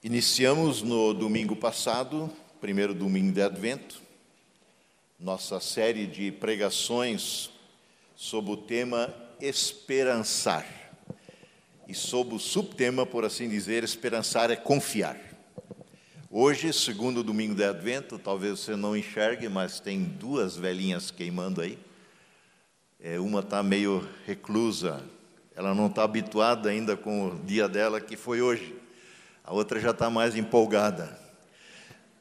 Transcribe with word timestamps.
Iniciamos 0.00 0.80
no 0.80 1.12
domingo 1.12 1.56
passado, 1.56 2.30
primeiro 2.60 2.94
domingo 2.94 3.32
de 3.32 3.42
Advento, 3.42 4.00
nossa 5.18 5.58
série 5.58 6.06
de 6.06 6.30
pregações 6.30 7.50
sob 8.14 8.52
o 8.52 8.56
tema 8.56 9.12
Esperançar. 9.40 10.64
E 11.88 11.94
sob 11.94 12.36
o 12.36 12.38
subtema, 12.38 13.04
por 13.04 13.24
assim 13.24 13.48
dizer, 13.48 13.82
esperançar 13.82 14.52
é 14.52 14.56
confiar. 14.56 15.18
Hoje, 16.30 16.72
segundo 16.72 17.24
domingo 17.24 17.56
de 17.56 17.64
Advento, 17.64 18.20
talvez 18.20 18.60
você 18.60 18.76
não 18.76 18.96
enxergue, 18.96 19.48
mas 19.48 19.80
tem 19.80 20.04
duas 20.04 20.56
velhinhas 20.56 21.10
queimando 21.10 21.60
aí. 21.60 21.76
É, 23.00 23.18
uma 23.18 23.40
está 23.40 23.64
meio 23.64 24.08
reclusa, 24.24 25.04
ela 25.56 25.74
não 25.74 25.88
está 25.88 26.04
habituada 26.04 26.68
ainda 26.68 26.96
com 26.96 27.30
o 27.30 27.38
dia 27.40 27.68
dela, 27.68 28.00
que 28.00 28.16
foi 28.16 28.40
hoje. 28.40 28.86
A 29.48 29.54
outra 29.54 29.80
já 29.80 29.92
está 29.92 30.10
mais 30.10 30.36
empolgada. 30.36 31.18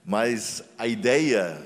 Mas 0.05 0.63
a 0.77 0.87
ideia 0.87 1.61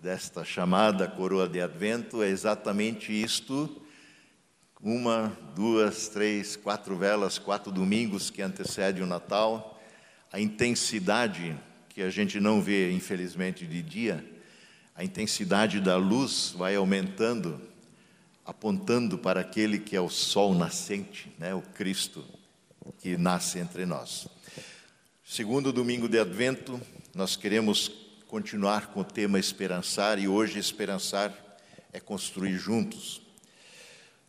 desta 0.00 0.42
chamada 0.42 1.06
coroa 1.06 1.46
de 1.46 1.60
Advento 1.60 2.22
é 2.22 2.30
exatamente 2.30 3.12
isto: 3.12 3.82
uma, 4.80 5.36
duas, 5.54 6.08
três, 6.08 6.56
quatro 6.56 6.96
velas, 6.96 7.36
quatro 7.38 7.70
domingos 7.70 8.30
que 8.30 8.40
antecedem 8.40 9.02
o 9.02 9.06
Natal, 9.06 9.78
a 10.32 10.40
intensidade 10.40 11.54
que 11.90 12.00
a 12.00 12.08
gente 12.08 12.40
não 12.40 12.62
vê, 12.62 12.90
infelizmente, 12.90 13.66
de 13.66 13.82
dia, 13.82 14.24
a 14.94 15.04
intensidade 15.04 15.78
da 15.78 15.98
luz 15.98 16.54
vai 16.56 16.74
aumentando 16.74 17.60
apontando 18.46 19.18
para 19.18 19.40
aquele 19.42 19.78
que 19.78 19.94
é 19.94 20.00
o 20.00 20.08
sol 20.08 20.54
nascente, 20.54 21.30
né, 21.38 21.52
o 21.52 21.60
Cristo 21.60 22.24
que 22.98 23.18
nasce 23.18 23.58
entre 23.58 23.84
nós. 23.84 24.26
Segundo 25.28 25.72
domingo 25.72 26.08
de 26.08 26.20
Advento, 26.20 26.80
nós 27.12 27.34
queremos 27.34 27.90
continuar 28.28 28.92
com 28.92 29.00
o 29.00 29.04
tema 29.04 29.40
esperançar 29.40 30.20
e 30.20 30.28
hoje 30.28 30.60
esperançar 30.60 31.34
é 31.92 31.98
construir 31.98 32.56
juntos. 32.56 33.20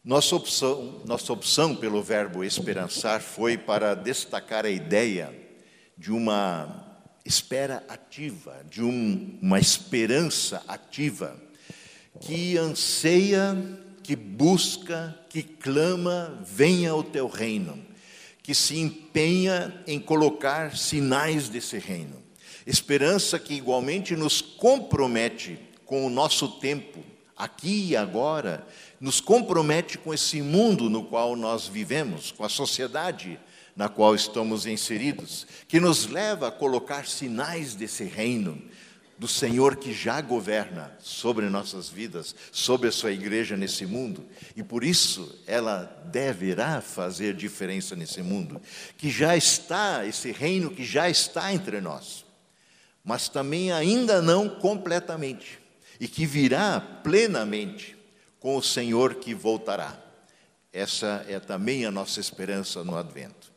Nossa 0.03 0.35
opção, 0.35 1.03
nossa 1.05 1.31
opção 1.31 1.75
pelo 1.75 2.01
verbo 2.01 2.43
esperançar 2.43 3.21
foi 3.21 3.59
para 3.59 3.93
destacar 3.93 4.65
a 4.65 4.71
ideia 4.71 5.31
de 5.95 6.11
uma 6.11 6.97
espera 7.23 7.83
ativa, 7.87 8.65
de 8.67 8.81
um, 8.81 9.37
uma 9.39 9.59
esperança 9.59 10.63
ativa 10.67 11.39
que 12.19 12.57
anseia 12.57 13.55
que 14.01 14.15
busca, 14.15 15.15
que 15.29 15.43
clama, 15.43 16.41
venha 16.43 16.95
o 16.95 17.03
teu 17.03 17.27
reino, 17.27 17.85
que 18.47 18.55
se 18.55 18.79
empenha 18.79 19.83
em 19.85 19.99
colocar 19.99 20.77
sinais 20.77 21.49
desse 21.49 21.77
reino. 21.77 22.23
Esperança 22.65 23.37
que 23.37 23.53
igualmente 23.53 24.15
nos 24.15 24.39
compromete 24.39 25.59
com 25.83 26.07
o 26.07 26.09
nosso 26.09 26.47
tempo, 26.51 27.03
aqui 27.35 27.89
e 27.89 27.97
agora, 27.97 28.65
nos 29.01 29.19
compromete 29.19 29.97
com 29.97 30.13
esse 30.13 30.41
mundo 30.41 30.89
no 30.89 31.03
qual 31.03 31.35
nós 31.35 31.67
vivemos, 31.67 32.31
com 32.31 32.45
a 32.45 32.47
sociedade 32.47 33.37
na 33.75 33.89
qual 33.89 34.15
estamos 34.15 34.65
inseridos, 34.65 35.45
que 35.67 35.81
nos 35.81 36.07
leva 36.07 36.47
a 36.47 36.51
colocar 36.51 37.05
sinais 37.05 37.75
desse 37.75 38.05
reino, 38.05 38.61
do 39.17 39.27
Senhor 39.27 39.77
que 39.77 39.91
já 39.91 40.21
governa 40.21 40.95
sobre 40.99 41.49
nossas 41.49 41.89
vidas, 41.89 42.35
sobre 42.51 42.89
a 42.89 42.91
sua 42.91 43.11
igreja 43.11 43.57
nesse 43.57 43.85
mundo, 43.85 44.23
e 44.55 44.61
por 44.61 44.83
isso 44.83 45.41
ela 45.47 45.85
deverá 46.05 46.81
fazer 46.81 47.33
diferença 47.33 47.95
nesse 47.95 48.21
mundo, 48.21 48.61
que 48.97 49.09
já 49.09 49.35
está, 49.35 50.05
esse 50.05 50.31
reino 50.31 50.69
que 50.69 50.85
já 50.85 51.09
está 51.09 51.51
entre 51.51 51.81
nós, 51.81 52.25
mas 53.03 53.27
também 53.27 53.71
ainda 53.71 54.21
não 54.21 54.47
completamente, 54.47 55.59
e 55.99 56.07
que 56.07 56.25
virá 56.25 56.79
plenamente 56.79 57.97
com 58.39 58.55
o 58.55 58.61
Senhor 58.61 59.15
que 59.15 59.33
voltará. 59.33 59.97
Essa 60.71 61.25
é 61.27 61.39
também 61.39 61.85
a 61.85 61.91
nossa 61.91 62.19
esperança 62.19 62.83
no 62.83 62.95
Advento. 62.95 63.51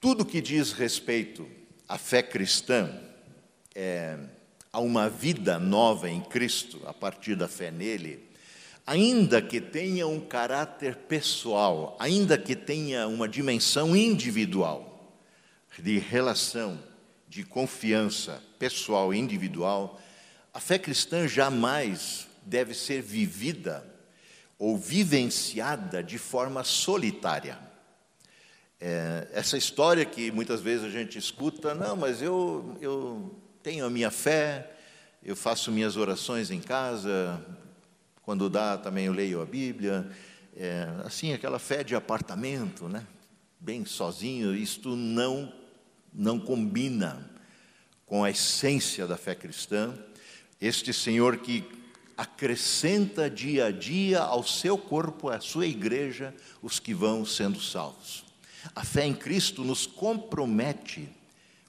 Tudo 0.00 0.24
que 0.24 0.40
diz 0.40 0.70
respeito 0.70 1.48
à 1.88 1.98
fé 1.98 2.22
cristã, 2.22 2.88
é, 3.80 4.18
a 4.72 4.80
uma 4.80 5.08
vida 5.08 5.56
nova 5.56 6.10
em 6.10 6.20
Cristo, 6.20 6.80
a 6.84 6.92
partir 6.92 7.36
da 7.36 7.46
fé 7.46 7.70
nele, 7.70 8.28
ainda 8.84 9.40
que 9.40 9.60
tenha 9.60 10.04
um 10.08 10.18
caráter 10.18 10.96
pessoal, 10.96 11.96
ainda 12.00 12.36
que 12.36 12.56
tenha 12.56 13.06
uma 13.06 13.28
dimensão 13.28 13.96
individual, 13.96 15.14
de 15.78 15.96
relação, 15.96 16.76
de 17.28 17.44
confiança 17.44 18.42
pessoal 18.58 19.14
e 19.14 19.18
individual, 19.18 20.00
a 20.52 20.58
fé 20.58 20.76
cristã 20.76 21.28
jamais 21.28 22.26
deve 22.42 22.74
ser 22.74 23.00
vivida 23.00 23.86
ou 24.58 24.76
vivenciada 24.76 26.02
de 26.02 26.18
forma 26.18 26.64
solitária. 26.64 27.56
É, 28.80 29.28
essa 29.32 29.56
história 29.56 30.04
que 30.04 30.32
muitas 30.32 30.60
vezes 30.60 30.84
a 30.84 30.90
gente 30.90 31.16
escuta, 31.16 31.76
não, 31.76 31.94
mas 31.94 32.20
eu, 32.20 32.76
eu 32.80 33.38
tenho 33.68 33.84
a 33.84 33.90
minha 33.90 34.10
fé, 34.10 34.66
eu 35.22 35.36
faço 35.36 35.70
minhas 35.70 35.98
orações 35.98 36.50
em 36.50 36.58
casa, 36.58 37.38
quando 38.22 38.48
dá 38.48 38.78
também 38.78 39.04
eu 39.04 39.12
leio 39.12 39.42
a 39.42 39.44
Bíblia, 39.44 40.10
é, 40.56 40.88
assim, 41.04 41.34
aquela 41.34 41.58
fé 41.58 41.84
de 41.84 41.94
apartamento, 41.94 42.88
né? 42.88 43.06
bem 43.60 43.84
sozinho, 43.84 44.54
isto 44.54 44.96
não, 44.96 45.52
não 46.14 46.40
combina 46.40 47.30
com 48.06 48.24
a 48.24 48.30
essência 48.30 49.06
da 49.06 49.18
fé 49.18 49.34
cristã. 49.34 49.94
Este 50.58 50.90
Senhor 50.94 51.36
que 51.36 51.62
acrescenta 52.16 53.28
dia 53.28 53.66
a 53.66 53.70
dia 53.70 54.20
ao 54.20 54.42
seu 54.44 54.78
corpo, 54.78 55.28
à 55.28 55.40
sua 55.40 55.66
igreja, 55.66 56.34
os 56.62 56.80
que 56.80 56.94
vão 56.94 57.22
sendo 57.26 57.60
salvos. 57.60 58.24
A 58.74 58.82
fé 58.82 59.04
em 59.04 59.12
Cristo 59.12 59.62
nos 59.62 59.86
compromete 59.86 61.17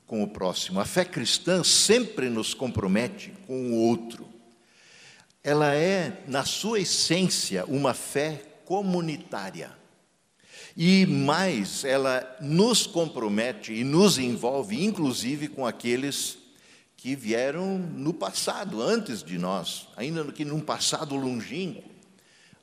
com 0.09 0.23
o 0.23 0.27
próximo. 0.27 0.79
A 0.79 0.85
fé 0.85 1.05
cristã 1.05 1.63
sempre 1.63 2.29
nos 2.29 2.55
compromete 2.55 3.31
com 3.45 3.69
o 3.69 3.75
outro. 3.75 4.27
Ela 5.43 5.75
é, 5.75 6.23
na 6.27 6.43
sua 6.43 6.79
essência, 6.79 7.63
uma 7.65 7.93
fé 7.93 8.41
comunitária. 8.65 9.71
E 10.75 11.05
mais, 11.05 11.83
ela 11.83 12.37
nos 12.41 12.87
compromete 12.87 13.71
e 13.71 13.83
nos 13.83 14.17
envolve, 14.17 14.83
inclusive, 14.83 15.47
com 15.47 15.65
aqueles 15.65 16.39
que 16.97 17.15
vieram 17.15 17.77
no 17.77 18.13
passado, 18.13 18.81
antes 18.81 19.23
de 19.23 19.37
nós, 19.37 19.87
ainda 19.95 20.25
que 20.31 20.43
num 20.43 20.59
passado 20.59 21.15
longínquo, 21.15 21.87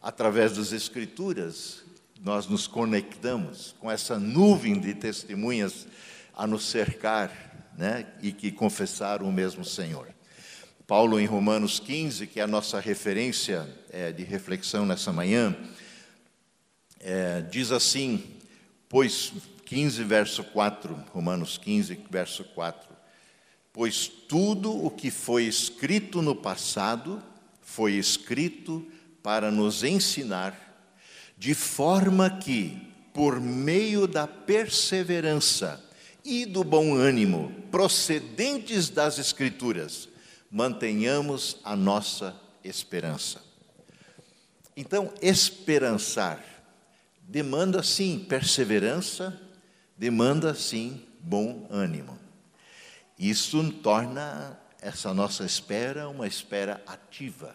através 0.03 0.57
das 0.57 0.73
Escrituras, 0.73 1.84
nós 2.21 2.49
nos 2.49 2.67
conectamos 2.67 3.75
com 3.78 3.89
essa 3.89 4.19
nuvem 4.19 4.81
de 4.81 4.95
testemunhas 4.95 5.87
a 6.36 6.47
nos 6.47 6.64
cercar 6.64 7.72
né, 7.78 8.06
e 8.22 8.30
que 8.30 8.52
confessaram 8.52 9.26
o 9.26 9.32
mesmo 9.32 9.64
Senhor. 9.64 10.08
Paulo, 10.86 11.19
em 11.19 11.26
Romanos 11.26 11.80
15, 11.80 12.26
que 12.26 12.38
é 12.38 12.42
a 12.42 12.47
nossa 12.47 12.78
referência 12.78 13.66
é, 13.91 14.12
de 14.12 14.22
reflexão 14.22 14.86
nessa 14.86 15.12
manhã, 15.12 15.56
é, 17.00 17.41
diz 17.42 17.72
assim: 17.72 18.22
Pois, 18.88 19.32
15, 19.64 20.04
verso 20.04 20.44
4, 20.44 20.94
Romanos 21.12 21.58
15, 21.58 21.98
verso 22.08 22.44
4: 22.44 22.88
Pois 23.72 24.06
tudo 24.06 24.72
o 24.72 24.91
que 24.91 25.10
foi 25.10 25.44
escrito 25.44 26.22
no 26.22 26.36
passado 26.36 27.20
foi 27.60 27.94
escrito 27.94 28.86
para 29.22 29.50
nos 29.50 29.82
ensinar 29.82 30.56
de 31.36 31.53
forma 31.53 32.30
que, 32.30 32.78
por 33.12 33.41
meio 33.41 34.06
da 34.06 34.26
perseverança 34.26 35.85
e 36.26 36.44
do 36.44 36.64
bom 36.64 36.94
ânimo 36.94 37.54
procedentes 37.71 38.89
das 38.89 39.18
Escrituras, 39.18 40.09
mantenhamos 40.51 41.59
a 41.62 41.77
nossa 41.77 42.34
esperança. 42.65 43.41
Então, 44.77 45.12
esperançar 45.22 46.42
demanda 47.22 47.83
sim 47.83 48.18
perseverança, 48.18 49.41
demanda 49.97 50.54
sim 50.54 51.06
bom 51.21 51.66
ânimo. 51.71 52.18
Isso 53.18 53.72
torna 53.72 54.59
essa 54.80 55.15
nossa 55.15 55.45
espera 55.45 56.09
uma 56.09 56.27
espera 56.27 56.83
ativa. 56.86 57.54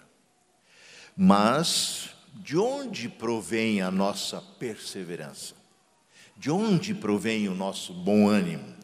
Mas 1.16 2.10
de 2.34 2.58
onde 2.58 3.08
provém 3.10 3.82
a 3.82 3.92
nossa 3.92 4.42
perseverança? 4.42 5.61
De 6.42 6.50
onde 6.50 6.96
provém 6.96 7.48
o 7.48 7.54
nosso 7.54 7.94
bom 7.94 8.28
ânimo? 8.28 8.76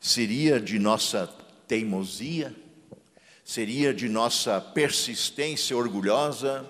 Seria 0.00 0.60
de 0.60 0.78
nossa 0.78 1.26
teimosia? 1.66 2.54
Seria 3.44 3.92
de 3.92 4.08
nossa 4.08 4.60
persistência 4.60 5.76
orgulhosa? 5.76 6.64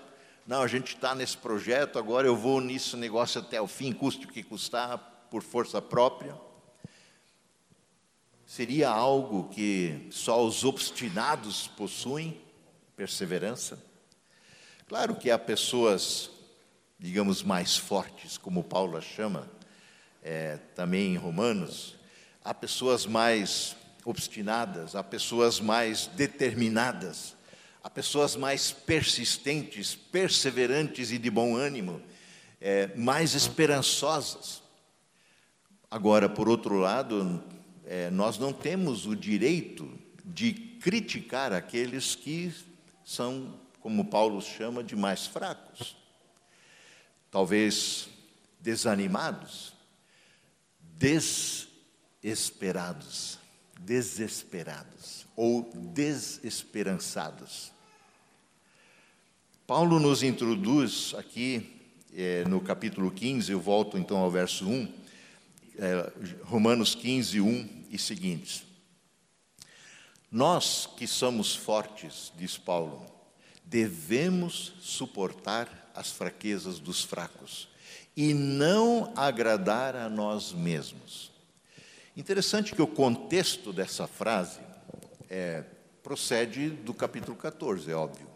Não, 0.46 0.62
a 0.62 0.66
gente 0.66 0.94
está 0.94 1.14
nesse 1.14 1.36
projeto, 1.36 1.98
agora 1.98 2.26
eu 2.26 2.34
vou 2.34 2.62
nisso 2.62 2.96
negócio 2.96 3.42
até 3.42 3.60
o 3.60 3.66
fim, 3.66 3.92
custe 3.92 4.24
o 4.24 4.28
que 4.30 4.42
custar, 4.42 4.96
por 5.30 5.42
força 5.42 5.82
própria. 5.82 6.34
Seria 8.46 8.88
algo 8.88 9.50
que 9.50 10.08
só 10.10 10.42
os 10.42 10.64
obstinados 10.64 11.68
possuem? 11.68 12.40
Perseverança? 12.96 13.78
Claro 14.88 15.14
que 15.14 15.30
há 15.30 15.38
pessoas, 15.38 16.30
digamos, 16.98 17.42
mais 17.42 17.76
fortes, 17.76 18.38
como 18.38 18.64
Paulo 18.64 18.98
chama, 19.02 19.46
é, 20.22 20.58
também 20.74 21.14
em 21.14 21.16
Romanos, 21.16 21.96
há 22.44 22.54
pessoas 22.54 23.06
mais 23.06 23.76
obstinadas, 24.04 24.94
há 24.94 25.02
pessoas 25.02 25.60
mais 25.60 26.06
determinadas, 26.06 27.34
há 27.82 27.90
pessoas 27.90 28.36
mais 28.36 28.70
persistentes, 28.70 29.94
perseverantes 29.94 31.10
e 31.10 31.18
de 31.18 31.30
bom 31.30 31.56
ânimo, 31.56 32.00
é, 32.60 32.94
mais 32.96 33.34
esperançosas. 33.34 34.62
Agora, 35.90 36.28
por 36.28 36.48
outro 36.48 36.78
lado, 36.78 37.42
é, 37.84 38.10
nós 38.10 38.38
não 38.38 38.52
temos 38.52 39.06
o 39.06 39.14
direito 39.14 39.90
de 40.24 40.52
criticar 40.52 41.52
aqueles 41.52 42.14
que 42.14 42.52
são, 43.04 43.54
como 43.80 44.04
Paulo 44.04 44.40
chama, 44.40 44.82
de 44.82 44.96
mais 44.96 45.26
fracos, 45.26 45.96
talvez 47.30 48.08
desanimados, 48.60 49.71
desesperados, 51.02 53.38
desesperados 53.80 55.26
ou 55.34 55.68
desesperançados. 55.74 57.72
Paulo 59.66 59.98
nos 59.98 60.22
introduz 60.22 61.12
aqui 61.18 61.80
é, 62.14 62.44
no 62.44 62.60
capítulo 62.60 63.10
15, 63.10 63.50
eu 63.50 63.60
volto 63.60 63.98
então 63.98 64.18
ao 64.18 64.30
verso 64.30 64.68
1, 64.68 64.94
é, 65.78 66.12
Romanos 66.44 66.94
15, 66.94 67.40
1 67.40 67.86
e 67.90 67.98
seguintes. 67.98 68.62
Nós 70.30 70.88
que 70.96 71.08
somos 71.08 71.52
fortes, 71.52 72.32
diz 72.38 72.56
Paulo, 72.56 73.04
devemos 73.64 74.72
suportar 74.80 75.90
as 75.96 76.12
fraquezas 76.12 76.78
dos 76.78 77.02
fracos 77.02 77.71
e 78.16 78.34
não 78.34 79.12
agradar 79.16 79.96
a 79.96 80.08
nós 80.08 80.52
mesmos. 80.52 81.32
Interessante 82.16 82.74
que 82.74 82.82
o 82.82 82.86
contexto 82.86 83.72
dessa 83.72 84.06
frase 84.06 84.60
é, 85.30 85.64
procede 86.02 86.68
do 86.68 86.92
capítulo 86.92 87.36
14, 87.36 87.90
é 87.90 87.94
óbvio, 87.94 88.26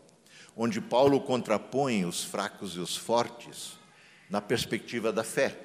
onde 0.56 0.81
Paulo 0.81 1.20
contrapõe 1.20 2.05
os 2.06 2.25
fracos 2.25 2.75
e 2.76 2.78
os 2.78 2.96
fortes 2.96 3.73
na 4.31 4.40
perspectiva 4.40 5.12
da 5.12 5.23
fé. 5.23 5.58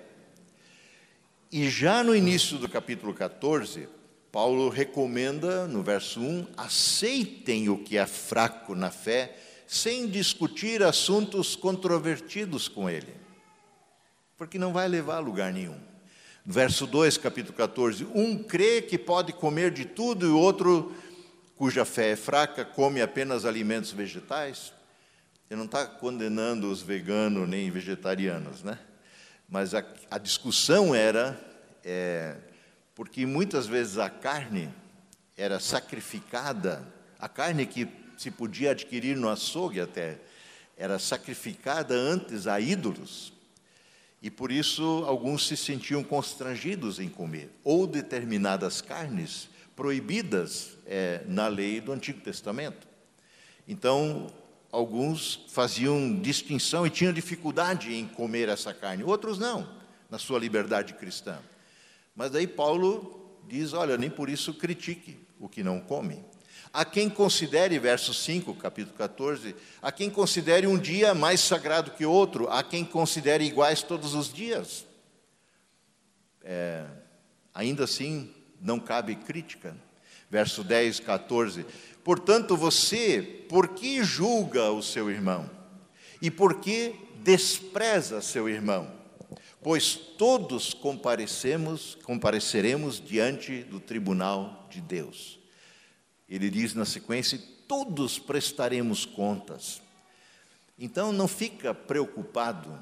E 1.51 1.69
já 1.69 2.03
no 2.03 2.15
início 2.15 2.57
do 2.57 2.67
capítulo 2.67 3.13
14, 3.13 3.87
Paulo 4.31 4.69
recomenda, 4.69 5.67
no 5.67 5.83
verso 5.83 6.21
1, 6.21 6.47
aceitem 6.55 7.69
o 7.69 7.77
que 7.77 7.97
é 7.97 8.05
fraco 8.05 8.73
na 8.73 8.89
fé, 8.89 9.37
sem 9.67 10.07
discutir 10.07 10.83
assuntos 10.83 11.55
controvertidos 11.55 12.67
com 12.67 12.89
ele, 12.89 13.13
porque 14.41 14.57
não 14.57 14.73
vai 14.73 14.87
levar 14.87 15.17
a 15.17 15.19
lugar 15.19 15.53
nenhum. 15.53 15.77
Verso 16.43 16.87
2, 16.87 17.15
capítulo 17.19 17.55
14: 17.55 18.05
Um 18.05 18.41
crê 18.41 18.81
que 18.81 18.97
pode 18.97 19.33
comer 19.33 19.69
de 19.69 19.85
tudo 19.85 20.25
e 20.25 20.29
o 20.29 20.35
outro, 20.39 20.95
cuja 21.55 21.85
fé 21.85 22.13
é 22.13 22.15
fraca, 22.15 22.65
come 22.65 23.03
apenas 23.03 23.45
alimentos 23.45 23.91
vegetais. 23.91 24.73
Ele 25.47 25.59
não 25.59 25.65
está 25.65 25.85
condenando 25.85 26.71
os 26.71 26.81
veganos 26.81 27.47
nem 27.47 27.69
vegetarianos, 27.69 28.63
né? 28.63 28.79
Mas 29.47 29.75
a, 29.75 29.85
a 30.09 30.17
discussão 30.17 30.95
era, 30.95 31.39
é, 31.85 32.35
porque 32.95 33.27
muitas 33.27 33.67
vezes 33.67 33.99
a 33.99 34.09
carne 34.09 34.73
era 35.37 35.59
sacrificada, 35.59 36.83
a 37.19 37.29
carne 37.29 37.67
que 37.67 37.87
se 38.17 38.31
podia 38.31 38.71
adquirir 38.71 39.15
no 39.15 39.29
açougue 39.29 39.79
até, 39.79 40.17
era 40.75 40.97
sacrificada 40.97 41.93
antes 41.93 42.47
a 42.47 42.59
ídolos. 42.59 43.39
E 44.21 44.29
por 44.29 44.51
isso 44.51 45.03
alguns 45.07 45.47
se 45.47 45.57
sentiam 45.57 46.03
constrangidos 46.03 46.99
em 46.99 47.09
comer, 47.09 47.49
ou 47.63 47.87
determinadas 47.87 48.81
carnes 48.81 49.49
proibidas 49.75 50.77
é, 50.85 51.23
na 51.27 51.47
lei 51.47 51.81
do 51.81 51.91
Antigo 51.91 52.21
Testamento. 52.21 52.87
Então, 53.67 54.27
alguns 54.71 55.45
faziam 55.49 56.19
distinção 56.19 56.85
e 56.85 56.89
tinham 56.89 57.11
dificuldade 57.11 57.93
em 57.93 58.07
comer 58.07 58.47
essa 58.47 58.73
carne, 58.73 59.03
outros 59.03 59.39
não, 59.39 59.67
na 60.09 60.19
sua 60.19 60.37
liberdade 60.37 60.93
cristã. 60.93 61.39
Mas 62.15 62.31
daí 62.31 62.45
Paulo 62.45 63.39
diz: 63.47 63.73
olha, 63.73 63.97
nem 63.97 64.09
por 64.09 64.29
isso 64.29 64.53
critique 64.53 65.17
o 65.39 65.49
que 65.49 65.63
não 65.63 65.79
come. 65.79 66.23
A 66.73 66.85
quem 66.85 67.09
considere, 67.09 67.77
verso 67.77 68.13
5, 68.13 68.55
capítulo 68.55 68.95
14, 68.97 69.53
a 69.81 69.91
quem 69.91 70.09
considere 70.09 70.65
um 70.67 70.77
dia 70.77 71.13
mais 71.13 71.41
sagrado 71.41 71.91
que 71.91 72.05
outro, 72.05 72.49
a 72.49 72.63
quem 72.63 72.85
considere 72.85 73.43
iguais 73.43 73.83
todos 73.83 74.15
os 74.15 74.31
dias. 74.31 74.85
É, 76.41 76.85
ainda 77.53 77.83
assim, 77.83 78.33
não 78.61 78.79
cabe 78.79 79.15
crítica. 79.15 79.75
Verso 80.29 80.63
10, 80.63 81.01
14. 81.01 81.65
Portanto, 82.05 82.55
você, 82.55 83.45
por 83.49 83.69
que 83.69 84.01
julga 84.01 84.71
o 84.71 84.81
seu 84.81 85.11
irmão? 85.11 85.49
E 86.21 86.31
por 86.31 86.61
que 86.61 86.95
despreza 87.17 88.21
seu 88.21 88.47
irmão? 88.47 88.89
Pois 89.61 89.93
todos 89.95 90.73
comparecemos, 90.73 91.97
compareceremos 92.03 93.03
diante 93.03 93.61
do 93.63 93.81
tribunal 93.81 94.67
de 94.69 94.79
Deus. 94.79 95.40
Ele 96.31 96.49
diz 96.49 96.73
na 96.73 96.85
sequência: 96.85 97.37
todos 97.67 98.17
prestaremos 98.17 99.05
contas. 99.05 99.81
Então 100.79 101.11
não 101.11 101.27
fica 101.27 101.73
preocupado 101.73 102.73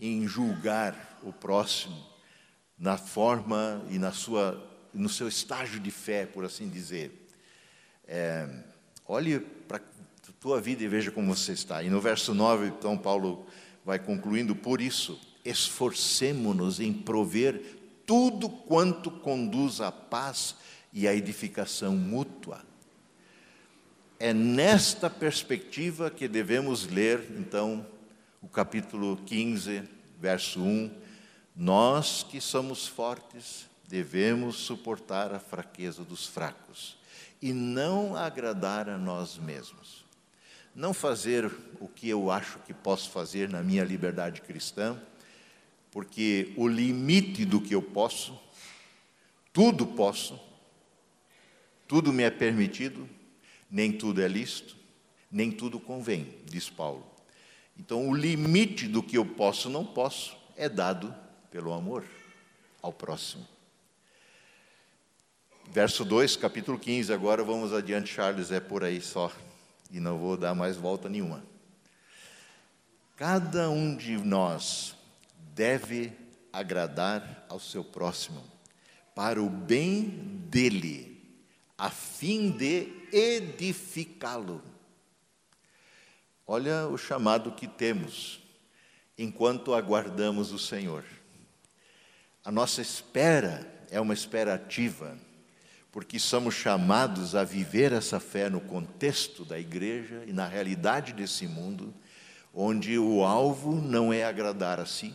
em 0.00 0.24
julgar 0.28 1.18
o 1.24 1.32
próximo 1.32 2.00
na 2.78 2.96
forma 2.96 3.84
e 3.90 3.98
na 3.98 4.12
sua, 4.12 4.64
no 4.94 5.08
seu 5.08 5.26
estágio 5.26 5.80
de 5.80 5.90
fé, 5.90 6.26
por 6.26 6.44
assim 6.44 6.68
dizer. 6.68 7.28
É, 8.06 8.48
olhe 9.04 9.40
para 9.40 9.78
a 9.78 10.32
tua 10.40 10.60
vida 10.60 10.84
e 10.84 10.88
veja 10.88 11.10
como 11.10 11.34
você 11.34 11.52
está. 11.52 11.82
E 11.82 11.90
no 11.90 12.00
verso 12.00 12.32
9, 12.32 12.68
então, 12.68 12.96
Paulo 12.96 13.44
vai 13.84 13.98
concluindo: 13.98 14.54
por 14.54 14.80
isso, 14.80 15.20
esforcemo-nos 15.44 16.78
em 16.78 16.92
prover 16.92 17.80
tudo 18.06 18.48
quanto 18.48 19.10
conduz 19.10 19.80
à 19.80 19.90
paz 19.90 20.54
e 20.92 21.08
à 21.08 21.14
edificação 21.14 21.96
mútua 21.96 22.71
é 24.22 24.32
nesta 24.32 25.10
perspectiva 25.10 26.08
que 26.08 26.28
devemos 26.28 26.86
ler, 26.86 27.26
então, 27.36 27.84
o 28.40 28.46
capítulo 28.46 29.16
15, 29.26 29.82
verso 30.20 30.62
1. 30.62 30.92
Nós 31.56 32.22
que 32.22 32.40
somos 32.40 32.86
fortes, 32.86 33.66
devemos 33.88 34.58
suportar 34.58 35.34
a 35.34 35.40
fraqueza 35.40 36.04
dos 36.04 36.24
fracos 36.24 36.96
e 37.42 37.52
não 37.52 38.14
agradar 38.14 38.88
a 38.88 38.96
nós 38.96 39.38
mesmos. 39.38 40.04
Não 40.72 40.94
fazer 40.94 41.50
o 41.80 41.88
que 41.88 42.08
eu 42.08 42.30
acho 42.30 42.60
que 42.60 42.72
posso 42.72 43.10
fazer 43.10 43.48
na 43.48 43.60
minha 43.60 43.82
liberdade 43.82 44.40
cristã, 44.40 44.96
porque 45.90 46.52
o 46.56 46.68
limite 46.68 47.44
do 47.44 47.60
que 47.60 47.74
eu 47.74 47.82
posso, 47.82 48.40
tudo 49.52 49.84
posso, 49.84 50.38
tudo 51.88 52.12
me 52.12 52.22
é 52.22 52.30
permitido, 52.30 53.08
nem 53.72 53.90
tudo 53.90 54.20
é 54.20 54.28
lícito, 54.28 54.76
nem 55.30 55.50
tudo 55.50 55.80
convém, 55.80 56.36
diz 56.44 56.68
Paulo. 56.68 57.10
Então, 57.74 58.06
o 58.06 58.14
limite 58.14 58.86
do 58.86 59.02
que 59.02 59.16
eu 59.16 59.24
posso 59.24 59.70
não 59.70 59.82
posso 59.82 60.36
é 60.54 60.68
dado 60.68 61.14
pelo 61.50 61.72
amor 61.72 62.04
ao 62.82 62.92
próximo. 62.92 63.48
Verso 65.70 66.04
2, 66.04 66.36
capítulo 66.36 66.78
15, 66.78 67.14
agora 67.14 67.42
vamos 67.42 67.72
adiante, 67.72 68.12
Charles, 68.12 68.52
é 68.52 68.60
por 68.60 68.84
aí 68.84 69.00
só, 69.00 69.32
e 69.90 69.98
não 69.98 70.18
vou 70.18 70.36
dar 70.36 70.54
mais 70.54 70.76
volta 70.76 71.08
nenhuma. 71.08 71.42
Cada 73.16 73.70
um 73.70 73.96
de 73.96 74.18
nós 74.18 74.94
deve 75.54 76.12
agradar 76.52 77.46
ao 77.48 77.58
seu 77.58 77.82
próximo, 77.82 78.44
para 79.14 79.42
o 79.42 79.48
bem 79.48 80.02
dele 80.50 81.11
a 81.82 81.90
fim 81.90 82.48
de 82.48 82.92
edificá-lo. 83.12 84.62
Olha 86.46 86.86
o 86.86 86.96
chamado 86.96 87.50
que 87.50 87.66
temos 87.66 88.40
enquanto 89.18 89.74
aguardamos 89.74 90.52
o 90.52 90.60
Senhor. 90.60 91.04
A 92.44 92.52
nossa 92.52 92.80
espera 92.80 93.68
é 93.90 94.00
uma 94.00 94.14
espera 94.14 94.54
ativa, 94.54 95.18
porque 95.90 96.20
somos 96.20 96.54
chamados 96.54 97.34
a 97.34 97.42
viver 97.42 97.92
essa 97.92 98.20
fé 98.20 98.48
no 98.48 98.60
contexto 98.60 99.44
da 99.44 99.58
igreja 99.58 100.22
e 100.24 100.32
na 100.32 100.46
realidade 100.46 101.12
desse 101.12 101.48
mundo, 101.48 101.92
onde 102.54 102.96
o 102.96 103.24
alvo 103.24 103.74
não 103.74 104.12
é 104.12 104.22
agradar 104.22 104.78
a 104.78 104.86
si, 104.86 105.12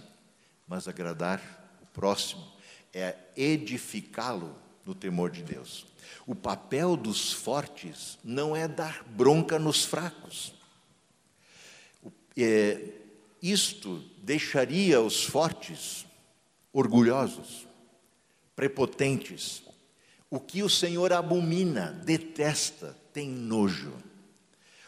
mas 0.67 0.85
agradar 0.85 1.39
o 1.81 1.85
próximo, 1.85 2.45
é 2.93 3.15
edificá-lo 3.37 4.53
no 4.85 4.93
temor 4.93 5.31
de 5.31 5.43
Deus. 5.43 5.87
O 6.25 6.35
papel 6.35 6.97
dos 6.97 7.31
fortes 7.31 8.17
não 8.23 8.55
é 8.55 8.67
dar 8.67 9.03
bronca 9.03 9.57
nos 9.57 9.85
fracos. 9.85 10.53
É, 12.35 12.79
isto 13.41 14.03
deixaria 14.21 15.01
os 15.01 15.23
fortes 15.23 16.05
orgulhosos, 16.73 17.67
prepotentes. 18.55 19.63
O 20.29 20.39
que 20.39 20.61
o 20.61 20.69
Senhor 20.69 21.13
abomina, 21.13 21.91
detesta, 21.91 22.95
tem 23.13 23.29
nojo. 23.29 23.93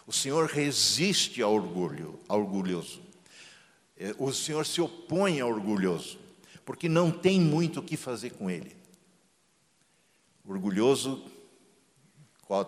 O 0.06 0.12
Senhor 0.12 0.48
resiste 0.48 1.42
ao 1.42 1.54
orgulho, 1.54 2.20
ao 2.28 2.40
orgulhoso. 2.42 3.02
É, 3.98 4.14
o 4.18 4.34
Senhor 4.34 4.66
se 4.66 4.82
opõe 4.82 5.40
ao 5.40 5.50
orgulhoso, 5.50 6.20
porque 6.66 6.90
não 6.90 7.12
tem 7.12 7.40
muito 7.40 7.80
o 7.80 7.84
que 7.84 7.96
fazer 7.96 8.32
com 8.32 8.50
ele. 8.50 8.79
Orgulhoso, 10.50 11.24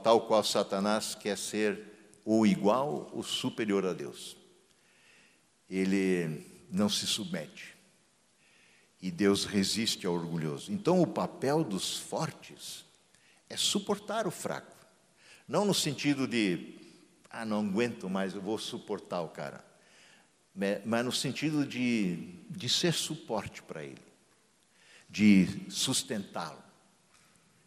tal 0.03 0.27
qual 0.27 0.43
Satanás 0.43 1.15
quer 1.15 1.35
ser 1.35 1.83
ou 2.23 2.45
igual 2.45 3.09
ou 3.11 3.23
superior 3.23 3.87
a 3.87 3.91
Deus. 3.91 4.37
Ele 5.67 6.45
não 6.69 6.87
se 6.87 7.07
submete. 7.07 7.75
E 9.01 9.09
Deus 9.09 9.45
resiste 9.45 10.05
ao 10.05 10.13
orgulhoso. 10.13 10.71
Então, 10.71 11.01
o 11.01 11.07
papel 11.07 11.63
dos 11.63 11.97
fortes 11.97 12.85
é 13.49 13.57
suportar 13.57 14.27
o 14.27 14.31
fraco. 14.31 14.77
Não 15.47 15.65
no 15.65 15.73
sentido 15.73 16.27
de, 16.27 16.75
ah, 17.31 17.43
não 17.43 17.67
aguento 17.67 18.07
mais, 18.07 18.35
eu 18.35 18.41
vou 18.41 18.59
suportar 18.59 19.21
o 19.21 19.29
cara. 19.29 19.65
Mas 20.85 21.03
no 21.03 21.11
sentido 21.11 21.65
de, 21.65 22.43
de 22.47 22.69
ser 22.69 22.93
suporte 22.93 23.63
para 23.63 23.83
ele, 23.83 24.03
de 25.09 25.65
sustentá-lo 25.67 26.69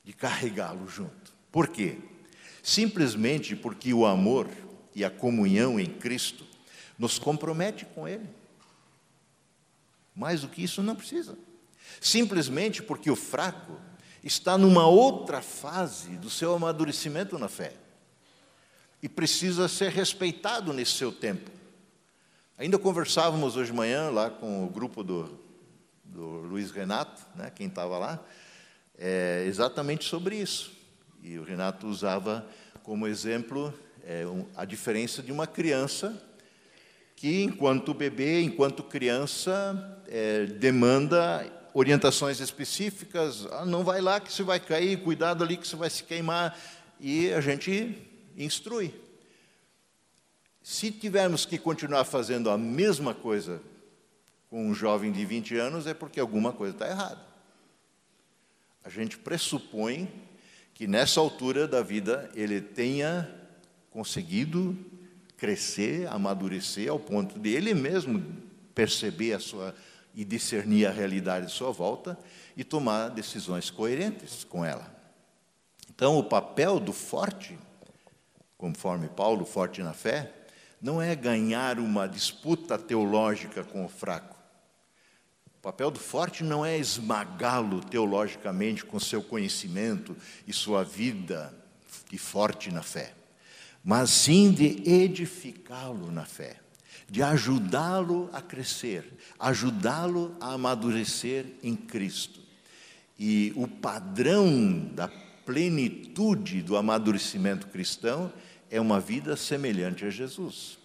de 0.05 0.13
carregá-lo 0.13 0.87
junto. 0.87 1.33
Por 1.51 1.69
quê? 1.69 1.99
Simplesmente 2.63 3.57
porque 3.57 3.93
o 3.93 4.07
amor 4.07 4.49
e 4.95 5.05
a 5.05 5.11
comunhão 5.11 5.81
em 5.81 5.87
Cristo 5.87 6.47
nos 6.99 7.19
compromete 7.19 7.85
com 7.87 8.07
Ele. 8.07 8.29
Mais 10.15 10.43
do 10.43 10.49
que 10.49 10.63
isso 10.63 10.83
não 10.83 10.95
precisa. 10.95 11.37
Simplesmente 12.01 12.83
porque 12.83 13.11
o 13.11 13.17
fraco 13.17 13.81
está 14.23 14.57
numa 14.57 14.87
outra 14.87 15.43
fase 15.43 16.17
do 16.17 16.31
seu 16.31 16.55
amadurecimento 16.55 17.39
na 17.39 17.49
fé 17.49 17.75
e 19.03 19.09
precisa 19.09 19.69
ser 19.69 19.91
respeitado 19.91 20.73
nesse 20.73 20.93
seu 20.93 21.13
tempo. 21.13 21.51
Ainda 22.57 22.79
conversávamos 22.79 23.57
hoje 23.57 23.71
de 23.71 23.77
manhã 23.77 24.09
lá 24.11 24.31
com 24.31 24.65
o 24.65 24.71
grupo 24.71 25.03
do, 25.03 25.39
do 26.05 26.25
Luiz 26.25 26.71
Renato, 26.71 27.21
né, 27.35 27.51
quem 27.55 27.67
estava 27.67 27.99
lá, 27.99 28.25
é 28.99 29.45
exatamente 29.47 30.05
sobre 30.05 30.37
isso. 30.37 30.73
E 31.23 31.39
o 31.39 31.43
Renato 31.43 31.87
usava 31.87 32.47
como 32.83 33.07
exemplo 33.07 33.73
é, 34.07 34.27
um, 34.27 34.47
a 34.55 34.65
diferença 34.65 35.23
de 35.23 35.33
uma 35.33 35.47
criança 35.47 36.23
que, 37.17 37.43
enquanto 37.43 37.95
bebê, 37.95 38.43
enquanto 38.43 38.83
criança, 38.83 40.03
é, 40.07 40.47
demanda 40.47 41.51
orientações 41.73 42.41
específicas. 42.41 43.47
Ah, 43.53 43.65
não 43.65 43.83
vai 43.83 44.01
lá 44.01 44.21
que 44.21 44.33
você 44.33 44.43
vai 44.43 44.61
cair, 44.61 45.03
cuidado 45.03 45.43
ali 45.43 45.57
que 45.57 45.67
você 45.67 45.77
vai 45.77 45.91
se 45.91 46.05
queimar. 46.05 46.59
E 47.01 47.33
a 47.33 47.41
gente 47.41 47.97
instrui. 48.37 48.95
Se 50.63 50.91
tivermos 50.91 51.45
que 51.45 51.59
continuar 51.59 52.05
fazendo 52.05 52.51
a 52.51 52.57
mesma 52.57 53.15
coisa 53.15 53.61
com 54.49 54.69
um 54.69 54.75
jovem 54.75 55.11
de 55.11 55.25
20 55.25 55.57
anos, 55.57 55.87
é 55.87 55.95
porque 55.95 56.21
alguma 56.21 56.53
coisa 56.53 56.75
está 56.75 56.89
errada 56.89 57.34
a 58.85 58.91
gente 58.91 59.17
pressupõe 59.17 60.09
que 60.75 60.87
nessa 60.87 61.19
altura 61.19 61.67
da 61.67 61.83
vida 61.83 62.31
ele 62.35 62.61
tenha 62.61 63.33
conseguido 63.91 64.77
crescer, 65.39 66.07
amadurecer 66.09 66.91
ao 66.91 66.99
ponto 66.99 67.39
de 67.39 67.51
ele 67.51 67.73
mesmo 67.73 68.23
perceber 68.75 69.33
a 69.33 69.41
sua 69.41 69.75
e 70.15 70.25
discernir 70.25 70.87
a 70.87 70.93
realidade 70.93 71.47
de 71.47 71.53
sua 71.53 71.73
volta 71.73 72.17
e 72.57 72.63
tomar 72.63 73.09
decisões 73.09 73.69
coerentes 73.69 74.45
com 74.45 74.65
ela. 74.65 74.95
Então, 75.93 76.19
o 76.19 76.25
papel 76.25 76.79
do 76.79 76.93
forte, 76.93 77.59
conforme 78.57 79.09
Paulo, 79.09 79.45
forte 79.45 79.83
na 79.83 79.93
fé, 79.93 80.33
não 80.81 81.03
é 81.03 81.17
ganhar 81.17 81.81
uma 81.81 82.07
disputa 82.07 82.79
teológica 82.79 83.65
com 83.65 83.85
o 83.85 83.89
fraco 83.89 84.34
o 85.65 85.73
papel 85.73 85.91
do 85.91 85.99
forte 85.99 86.45
não 86.45 86.63
é 86.63 86.77
esmagá-lo 86.77 87.81
teologicamente 87.81 88.85
com 88.85 89.01
seu 89.01 89.23
conhecimento 89.23 90.15
e 90.47 90.53
sua 90.53 90.85
vida 90.85 91.55
e 92.13 92.19
forte 92.19 92.71
na 92.71 92.83
fé, 92.83 93.15
mas 93.83 94.11
sim 94.11 94.53
de 94.53 94.87
edificá-lo 94.87 96.13
na 96.13 96.27
fé, 96.27 96.57
de 97.09 97.23
ajudá-lo 97.23 98.29
a 98.35 98.43
crescer, 98.43 99.11
ajudá-lo 99.39 100.37
a 100.39 100.53
amadurecer 100.53 101.47
em 101.63 101.75
Cristo. 101.75 102.41
E 103.19 103.51
o 103.57 103.67
padrão 103.67 104.91
da 104.93 105.09
plenitude 105.47 106.61
do 106.61 106.77
amadurecimento 106.77 107.69
cristão 107.69 108.31
é 108.71 108.79
uma 108.79 109.01
vida 109.01 109.35
semelhante 109.35 110.05
a 110.05 110.11
Jesus 110.11 110.84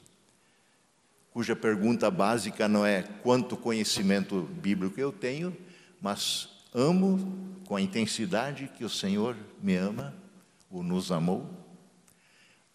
cuja 1.39 1.55
pergunta 1.55 2.11
básica 2.11 2.67
não 2.67 2.85
é 2.85 3.01
quanto 3.01 3.55
conhecimento 3.55 4.41
bíblico 4.41 4.99
eu 4.99 5.09
tenho, 5.09 5.55
mas 6.01 6.49
amo 6.73 7.57
com 7.65 7.77
a 7.77 7.81
intensidade 7.81 8.69
que 8.75 8.83
o 8.83 8.89
Senhor 8.89 9.37
me 9.63 9.73
ama, 9.73 10.13
ou 10.69 10.83
nos 10.83 11.13
amou. 11.13 11.49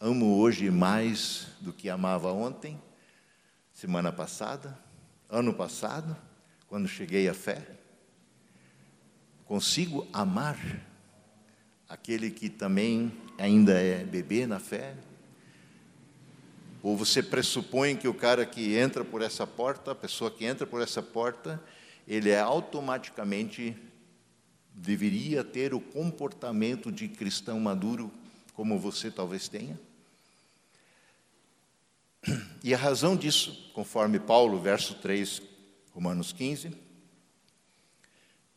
Amo 0.00 0.38
hoje 0.38 0.70
mais 0.70 1.46
do 1.60 1.74
que 1.74 1.90
amava 1.90 2.32
ontem, 2.32 2.80
semana 3.74 4.10
passada, 4.10 4.78
ano 5.28 5.52
passado, 5.52 6.16
quando 6.66 6.88
cheguei 6.88 7.28
à 7.28 7.34
fé. 7.34 7.68
Consigo 9.44 10.08
amar 10.10 10.56
aquele 11.86 12.30
que 12.30 12.48
também 12.48 13.12
ainda 13.36 13.74
é 13.74 14.02
bebê 14.04 14.46
na 14.46 14.58
fé, 14.58 14.94
ou 16.84 16.94
você 16.98 17.22
pressupõe 17.22 17.96
que 17.96 18.06
o 18.06 18.12
cara 18.12 18.44
que 18.44 18.76
entra 18.76 19.02
por 19.02 19.22
essa 19.22 19.46
porta, 19.46 19.92
a 19.92 19.94
pessoa 19.94 20.30
que 20.30 20.44
entra 20.44 20.66
por 20.66 20.82
essa 20.82 21.02
porta, 21.02 21.58
ele 22.06 22.28
é 22.28 22.38
automaticamente 22.38 23.74
deveria 24.74 25.42
ter 25.42 25.72
o 25.72 25.80
comportamento 25.80 26.92
de 26.92 27.08
cristão 27.08 27.58
maduro 27.58 28.12
como 28.52 28.78
você 28.78 29.10
talvez 29.10 29.48
tenha? 29.48 29.80
E 32.62 32.74
a 32.74 32.76
razão 32.76 33.16
disso, 33.16 33.70
conforme 33.72 34.20
Paulo, 34.20 34.60
verso 34.60 34.96
3, 34.96 35.40
Romanos 35.90 36.32
15, 36.32 36.70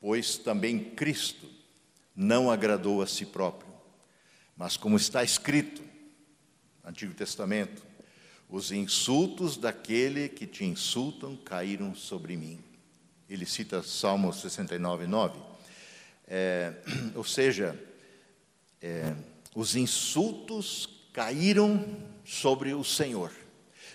pois 0.02 0.38
também 0.38 0.80
Cristo 0.80 1.50
não 2.14 2.52
agradou 2.52 3.02
a 3.02 3.08
si 3.08 3.26
próprio, 3.26 3.72
mas 4.58 4.76
como 4.76 4.98
está 4.98 5.24
escrito, 5.24 5.82
Antigo 6.84 7.14
Testamento, 7.14 7.87
os 8.50 8.72
insultos 8.72 9.58
daquele 9.58 10.30
que 10.30 10.48
te 10.48 10.64
insultam 10.64 11.36
caíram 11.36 11.94
sobre 11.94 12.38
mim. 12.38 12.60
Ele 13.30 13.46
cita 13.46 13.84
Salmo 13.84 14.32
69, 14.32 15.06
9. 15.06 15.40
É, 16.28 16.74
ou 17.16 17.24
seja, 17.24 17.78
é, 18.82 19.14
os 19.54 19.76
insultos 19.76 20.88
caíram 21.12 21.84
sobre 22.24 22.74
o 22.74 22.84
Senhor. 22.84 23.32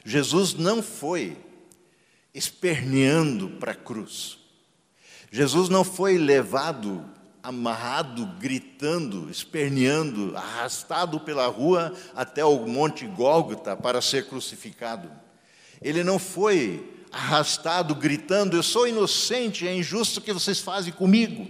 Jesus 0.04 0.54
não 0.54 0.82
foi 0.82 1.36
esperneando 2.34 3.50
para 3.50 3.72
a 3.72 3.76
cruz. 3.76 4.38
Jesus 5.30 5.68
não 5.68 5.84
foi 5.84 6.18
levado 6.18 7.08
amarrado, 7.42 8.24
gritando, 8.38 9.28
esperneando, 9.30 10.36
arrastado 10.36 11.18
pela 11.18 11.46
rua 11.46 11.92
até 12.14 12.44
o 12.44 12.66
Monte 12.66 13.06
Gólgota 13.06 13.76
para 13.76 14.00
ser 14.00 14.28
crucificado. 14.28 15.10
Ele 15.80 16.04
não 16.04 16.18
foi 16.18 16.88
arrastado, 17.10 17.94
gritando: 17.94 18.56
Eu 18.56 18.62
sou 18.62 18.86
inocente, 18.86 19.66
é 19.66 19.74
injusto 19.74 20.20
o 20.20 20.22
que 20.22 20.32
vocês 20.32 20.60
fazem 20.60 20.92
comigo. 20.92 21.46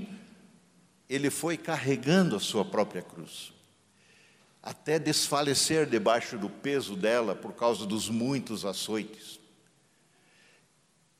Ele 1.09 1.29
foi 1.29 1.59
carregando 1.59 2.37
a 2.37 2.41
sua 2.41 2.65
própria 2.65 3.03
cruz, 3.03 3.53
até 4.63 4.99
desfalecer 4.99 5.87
debaixo 5.87 6.39
do 6.39 6.49
peso 6.49 6.97
dela 6.97 7.35
por 7.35 7.53
causa 7.53 7.85
dos 7.85 8.09
muitos 8.09 8.65
açoites. 8.65 9.39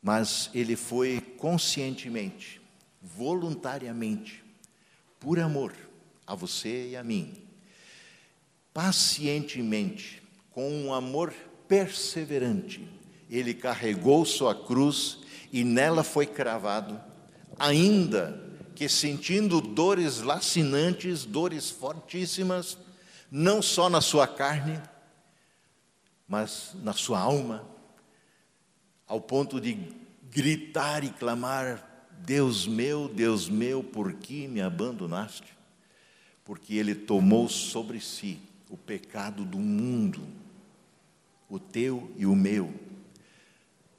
Mas 0.01 0.49
ele 0.53 0.75
foi 0.75 1.21
conscientemente, 1.37 2.59
voluntariamente, 3.01 4.42
por 5.23 5.39
amor 5.39 5.73
a 6.27 6.35
você 6.35 6.89
e 6.89 6.97
a 6.97 7.03
mim, 7.03 7.33
pacientemente, 8.73 10.21
com 10.51 10.69
um 10.69 10.93
amor 10.93 11.33
perseverante, 11.65 12.85
ele 13.29 13.53
carregou 13.53 14.25
sua 14.25 14.53
cruz 14.53 15.19
e 15.51 15.63
nela 15.63 16.03
foi 16.03 16.25
cravado, 16.25 17.01
ainda 17.57 18.37
que, 18.75 18.89
sentindo 18.89 19.61
dores 19.61 20.19
lacinantes, 20.19 21.23
dores 21.23 21.69
fortíssimas, 21.69 22.77
não 23.31 23.61
só 23.61 23.89
na 23.89 24.01
sua 24.01 24.27
carne, 24.27 24.81
mas 26.27 26.75
na 26.83 26.91
sua 26.91 27.19
alma, 27.19 27.65
ao 29.07 29.21
ponto 29.21 29.61
de 29.61 29.77
gritar 30.29 31.03
e 31.05 31.09
clamar: 31.11 31.92
Deus 32.25 32.65
meu, 32.65 33.09
Deus 33.09 33.49
meu, 33.49 33.83
por 33.83 34.13
que 34.13 34.47
me 34.47 34.61
abandonaste? 34.61 35.57
Porque 36.45 36.75
Ele 36.75 36.95
tomou 36.95 37.49
sobre 37.49 37.99
si 37.99 38.39
o 38.69 38.77
pecado 38.77 39.43
do 39.43 39.59
mundo, 39.59 40.21
o 41.49 41.59
teu 41.59 42.09
e 42.15 42.25
o 42.25 42.33
meu. 42.33 42.73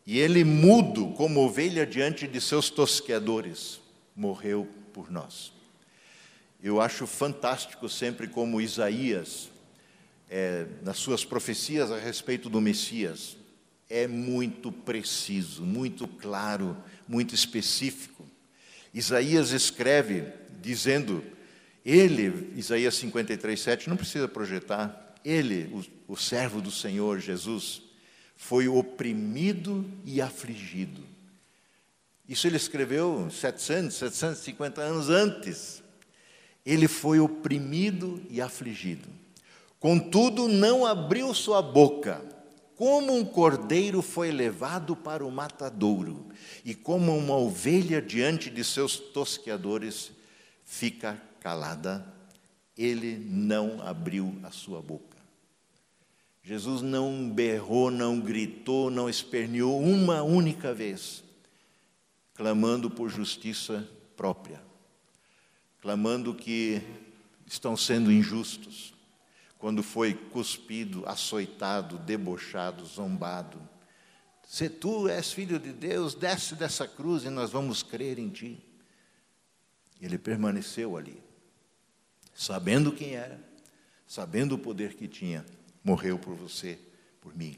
E 0.06 0.18
Ele, 0.18 0.42
mudo 0.42 1.08
como 1.08 1.40
ovelha 1.40 1.86
diante 1.86 2.26
de 2.26 2.40
seus 2.40 2.70
tosqueadores, 2.70 3.78
morreu 4.16 4.66
por 4.94 5.10
nós. 5.10 5.52
Eu 6.62 6.80
acho 6.80 7.06
fantástico 7.06 7.90
sempre 7.90 8.26
como 8.26 8.58
Isaías, 8.58 9.50
é, 10.30 10.66
nas 10.82 10.96
suas 10.96 11.26
profecias 11.26 11.92
a 11.92 11.98
respeito 11.98 12.48
do 12.48 12.58
Messias, 12.58 13.36
é 13.88 14.06
muito 14.06 14.72
preciso, 14.72 15.62
muito 15.62 16.08
claro, 16.08 16.76
muito 17.06 17.34
específico. 17.34 18.13
Isaías 18.94 19.50
escreve 19.50 20.24
dizendo, 20.62 21.22
ele, 21.84 22.52
Isaías 22.56 22.94
53, 22.94 23.60
7, 23.60 23.88
não 23.88 23.96
precisa 23.96 24.28
projetar, 24.28 25.16
ele, 25.24 25.68
o, 26.06 26.12
o 26.12 26.16
servo 26.16 26.62
do 26.62 26.70
Senhor 26.70 27.18
Jesus, 27.18 27.82
foi 28.36 28.68
oprimido 28.68 29.84
e 30.04 30.20
afligido. 30.20 31.02
Isso 32.28 32.46
ele 32.46 32.56
escreveu 32.56 33.28
700, 33.30 33.96
750 33.96 34.80
anos 34.80 35.10
antes. 35.10 35.82
Ele 36.64 36.88
foi 36.88 37.18
oprimido 37.20 38.22
e 38.30 38.40
afligido. 38.40 39.08
Contudo, 39.78 40.48
não 40.48 40.86
abriu 40.86 41.34
sua 41.34 41.60
boca 41.60 42.22
como 42.76 43.14
um 43.14 43.24
cordeiro 43.24 44.02
foi 44.02 44.30
levado 44.30 44.96
para 44.96 45.24
o 45.24 45.30
matadouro, 45.30 46.26
e 46.64 46.74
como 46.74 47.16
uma 47.16 47.36
ovelha 47.36 48.02
diante 48.02 48.50
de 48.50 48.64
seus 48.64 48.96
tosqueadores 48.96 50.10
fica 50.64 51.20
calada, 51.40 52.04
ele 52.76 53.16
não 53.18 53.80
abriu 53.86 54.36
a 54.42 54.50
sua 54.50 54.82
boca. 54.82 55.14
Jesus 56.42 56.82
não 56.82 57.30
berrou, 57.30 57.90
não 57.90 58.20
gritou, 58.20 58.90
não 58.90 59.08
esperneou 59.08 59.80
uma 59.80 60.22
única 60.22 60.74
vez, 60.74 61.24
clamando 62.34 62.90
por 62.90 63.08
justiça 63.08 63.88
própria, 64.16 64.60
clamando 65.80 66.34
que 66.34 66.82
estão 67.46 67.76
sendo 67.76 68.10
injustos, 68.10 68.93
quando 69.64 69.82
foi 69.82 70.12
cuspido, 70.12 71.08
açoitado, 71.08 71.96
debochado, 71.96 72.84
zombado. 72.84 73.58
Se 74.46 74.68
tu 74.68 75.08
és 75.08 75.32
filho 75.32 75.58
de 75.58 75.72
Deus, 75.72 76.12
desce 76.12 76.54
dessa 76.54 76.86
cruz 76.86 77.24
e 77.24 77.30
nós 77.30 77.50
vamos 77.50 77.82
crer 77.82 78.18
em 78.18 78.28
ti. 78.28 78.62
Ele 80.02 80.18
permaneceu 80.18 80.98
ali, 80.98 81.18
sabendo 82.34 82.92
quem 82.92 83.14
era, 83.14 83.40
sabendo 84.06 84.54
o 84.56 84.58
poder 84.58 84.96
que 84.96 85.08
tinha, 85.08 85.46
morreu 85.82 86.18
por 86.18 86.34
você, 86.34 86.78
por 87.22 87.34
mim. 87.34 87.56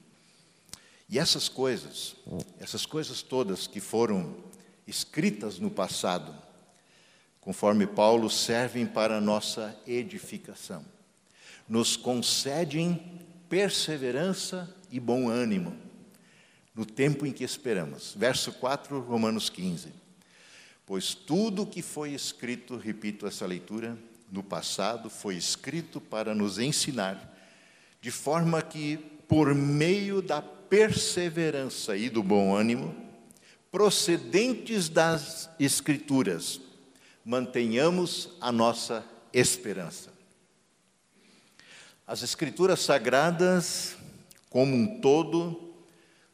E 1.09 1.19
essas 1.19 1.49
coisas, 1.49 2.15
essas 2.61 2.87
coisas 2.87 3.21
todas 3.21 3.67
que 3.67 3.81
foram 3.81 4.45
escritas 4.87 5.59
no 5.59 5.73
passado, 5.73 6.33
conforme 7.41 7.85
Paulo, 7.85 8.31
servem 8.31 8.87
para 8.87 9.17
a 9.17 9.21
nossa 9.21 9.77
edificação 9.89 10.95
nos 11.69 11.97
concedem 11.97 13.01
perseverança 13.49 14.75
e 14.91 15.01
bom 15.01 15.29
ânimo 15.29 15.87
no 16.77 16.85
tempo 16.85 17.25
em 17.25 17.33
que 17.33 17.43
esperamos. 17.43 18.15
Verso 18.15 18.53
4, 18.53 19.01
Romanos 19.01 19.49
15. 19.49 19.89
Pois 20.85 21.15
tudo 21.15 21.67
que 21.67 21.81
foi 21.81 22.13
escrito, 22.13 22.77
repito 22.77 23.27
essa 23.27 23.47
leitura, 23.47 23.99
no 24.31 24.43
passado 24.43 25.09
foi 25.09 25.37
escrito 25.37 26.01
para 26.01 26.35
nos 26.35 26.59
ensinar, 26.59 27.35
de 28.01 28.11
forma 28.11 28.61
que, 28.61 28.99
por 29.27 29.55
meio 29.55 30.21
da 30.21 30.43
perseverança 30.43 31.97
e 31.97 32.11
do 32.11 32.23
bom 32.23 32.55
ânimo, 32.55 32.95
procedentes 33.73 34.89
das 34.89 35.49
Escrituras, 35.59 36.61
mantenhamos 37.25 38.31
a 38.41 38.53
nossa 38.53 39.05
esperança. 39.33 40.16
As 42.07 42.23
Escrituras 42.23 42.83
Sagradas, 42.83 43.97
como 44.49 44.77
um 44.77 45.01
todo, 45.01 45.75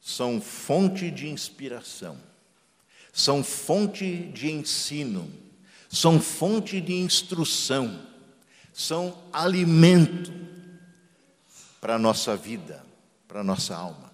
são 0.02 0.38
fonte 0.38 1.10
de 1.10 1.26
inspiração, 1.28 2.18
são 3.10 3.42
fonte 3.42 4.30
de 4.34 4.52
ensino, 4.52 5.32
são 5.88 6.20
fonte 6.20 6.78
de 6.78 6.92
instrução, 6.92 8.06
são 8.70 9.16
alimento 9.32 10.30
para 11.80 11.94
a 11.94 11.98
nossa 11.98 12.36
vida, 12.36 12.84
para 13.26 13.40
a 13.40 13.44
nossa 13.44 13.74
alma. 13.74 14.12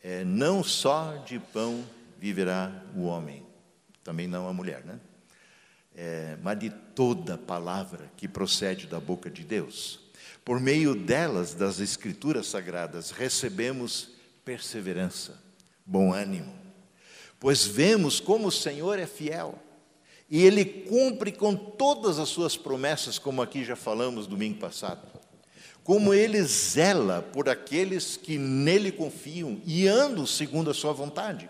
É, 0.00 0.22
não 0.22 0.62
só 0.62 1.16
de 1.26 1.40
pão 1.40 1.84
viverá 2.16 2.70
o 2.94 3.06
homem, 3.06 3.44
também 4.04 4.28
não 4.28 4.48
a 4.48 4.52
mulher, 4.52 4.84
né? 4.84 5.00
É, 5.96 6.38
mas 6.44 6.60
de 6.60 6.70
toda 6.70 7.36
palavra 7.36 8.08
que 8.16 8.28
procede 8.28 8.86
da 8.86 9.00
boca 9.00 9.28
de 9.28 9.42
Deus. 9.42 10.03
Por 10.44 10.60
meio 10.60 10.94
delas, 10.94 11.54
das 11.54 11.80
Escrituras 11.80 12.46
Sagradas, 12.46 13.10
recebemos 13.10 14.10
perseverança, 14.44 15.42
bom 15.86 16.12
ânimo, 16.12 16.52
pois 17.40 17.64
vemos 17.64 18.20
como 18.20 18.48
o 18.48 18.52
Senhor 18.52 18.98
é 18.98 19.06
fiel 19.06 19.58
e 20.28 20.42
Ele 20.42 20.64
cumpre 20.64 21.32
com 21.32 21.54
todas 21.54 22.18
as 22.18 22.28
suas 22.28 22.56
promessas, 22.56 23.18
como 23.18 23.40
aqui 23.40 23.64
já 23.64 23.76
falamos 23.76 24.26
domingo 24.26 24.58
passado. 24.58 25.06
Como 25.82 26.14
Ele 26.14 26.42
zela 26.42 27.22
por 27.22 27.48
aqueles 27.48 28.16
que 28.16 28.38
nele 28.38 28.90
confiam 28.90 29.60
e 29.66 29.86
andam 29.86 30.26
segundo 30.26 30.70
a 30.70 30.74
Sua 30.74 30.92
vontade. 30.92 31.48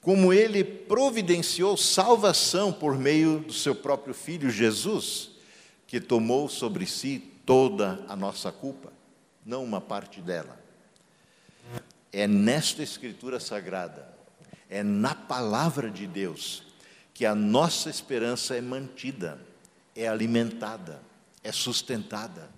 Como 0.00 0.32
Ele 0.32 0.64
providenciou 0.64 1.76
salvação 1.76 2.72
por 2.72 2.98
meio 2.98 3.40
do 3.40 3.52
Seu 3.52 3.74
próprio 3.74 4.14
Filho 4.14 4.50
Jesus, 4.50 5.30
que 5.86 6.00
tomou 6.00 6.48
sobre 6.48 6.86
si 6.86 7.35
toda 7.46 8.04
a 8.08 8.16
nossa 8.16 8.50
culpa, 8.50 8.92
não 9.44 9.62
uma 9.62 9.80
parte 9.80 10.20
dela. 10.20 10.60
É 12.12 12.26
nesta 12.26 12.82
Escritura 12.82 13.38
Sagrada, 13.38 14.12
é 14.68 14.82
na 14.82 15.14
palavra 15.14 15.88
de 15.88 16.06
Deus, 16.06 16.64
que 17.14 17.24
a 17.24 17.34
nossa 17.34 17.88
esperança 17.88 18.56
é 18.56 18.60
mantida, 18.60 19.40
é 19.94 20.08
alimentada, 20.08 21.00
é 21.42 21.52
sustentada. 21.52 22.50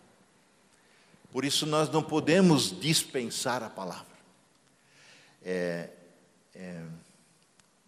Por 1.31 1.45
isso 1.45 1.67
nós 1.67 1.91
não 1.91 2.03
podemos 2.03 2.81
dispensar 2.81 3.63
a 3.63 3.69
palavra. 3.69 4.07
É, 5.43 5.91
é, 6.55 6.85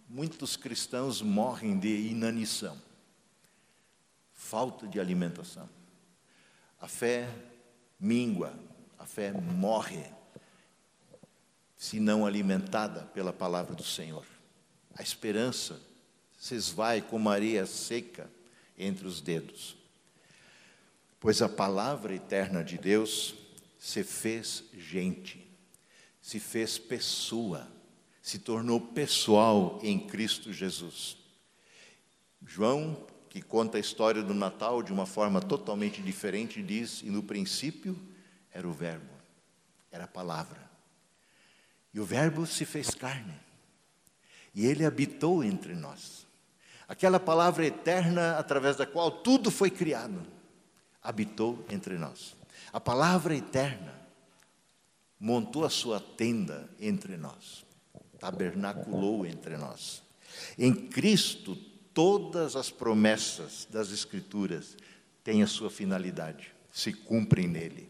muitos 0.09 0.57
cristãos 0.57 1.23
morrem 1.23 1.79
de 1.79 2.09
inanição, 2.09 2.77
falta 4.35 4.87
de 4.87 5.01
alimentação. 5.01 5.69
A 6.81 6.88
fé 6.88 7.29
mingua, 7.99 8.59
a 8.99 9.05
fé 9.05 9.33
morre, 9.33 10.05
se 11.77 12.01
não 12.01 12.27
alimentada 12.27 13.03
pela 13.14 13.33
palavra 13.33 13.75
do 13.75 13.85
Senhor. 13.85 14.25
A 14.95 15.03
esperança 15.03 15.81
se 16.38 16.55
esvai 16.55 17.03
como 17.03 17.29
areia 17.29 17.66
seca 17.66 18.31
entre 18.79 19.07
os 19.07 19.21
dedos. 19.21 19.77
Pois 21.19 21.43
a 21.43 21.49
palavra 21.49 22.14
eterna 22.14 22.64
de 22.64 22.79
Deus 22.79 23.35
se 23.79 24.03
fez 24.03 24.64
gente, 24.73 25.47
se 26.21 26.40
fez 26.40 26.79
pessoa, 26.79 27.66
se 28.23 28.38
tornou 28.38 28.81
pessoal 28.81 29.79
em 29.83 29.99
Cristo 29.99 30.53
Jesus. 30.53 31.19
João 32.43 33.07
que 33.31 33.40
conta 33.40 33.79
a 33.79 33.81
história 33.81 34.23
do 34.23 34.35
Natal 34.35 34.83
de 34.83 34.93
uma 34.93 35.07
forma 35.07 35.40
totalmente 35.40 36.03
diferente, 36.03 36.61
diz: 36.61 37.01
E 37.03 37.07
no 37.07 37.23
princípio 37.23 37.97
era 38.53 38.69
o 38.69 38.73
Verbo, 38.73 39.09
era 39.90 40.05
a 40.05 40.09
palavra. 40.09 40.69
E 41.95 42.01
o 42.01 42.05
Verbo 42.05 42.45
se 42.45 42.64
fez 42.64 42.90
carne, 42.90 43.35
e 44.53 44.66
ele 44.66 44.85
habitou 44.85 45.45
entre 45.45 45.75
nós. 45.75 46.27
Aquela 46.88 47.21
palavra 47.21 47.64
eterna 47.64 48.37
através 48.37 48.77
da 48.77 48.85
qual 48.85 49.12
tudo 49.12 49.49
foi 49.49 49.71
criado, 49.71 50.27
habitou 51.01 51.64
entre 51.71 51.97
nós. 51.97 52.37
A 52.73 52.81
palavra 52.81 53.35
eterna 53.35 53.95
montou 55.21 55.64
a 55.64 55.71
sua 55.71 56.01
tenda 56.01 56.69
entre 56.81 57.16
nós, 57.16 57.64
tabernaculou 58.19 59.25
entre 59.25 59.57
nós. 59.57 60.03
Em 60.59 60.75
Cristo 60.75 61.69
todas 61.94 62.57
as 62.57 62.70
promessas 62.70 63.66
das 63.70 63.92
Escrituras 63.92 64.76
têm 65.22 65.42
a 65.42 65.46
sua 65.46 65.70
finalidade, 65.70 66.53
se 66.72 66.92
cumprem 66.92 67.46
nele. 67.46 67.88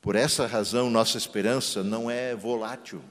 Por 0.00 0.14
essa 0.14 0.46
razão, 0.46 0.88
nossa 0.88 1.18
esperança 1.18 1.82
não 1.82 2.10
é 2.10 2.34
volátil, 2.34 3.02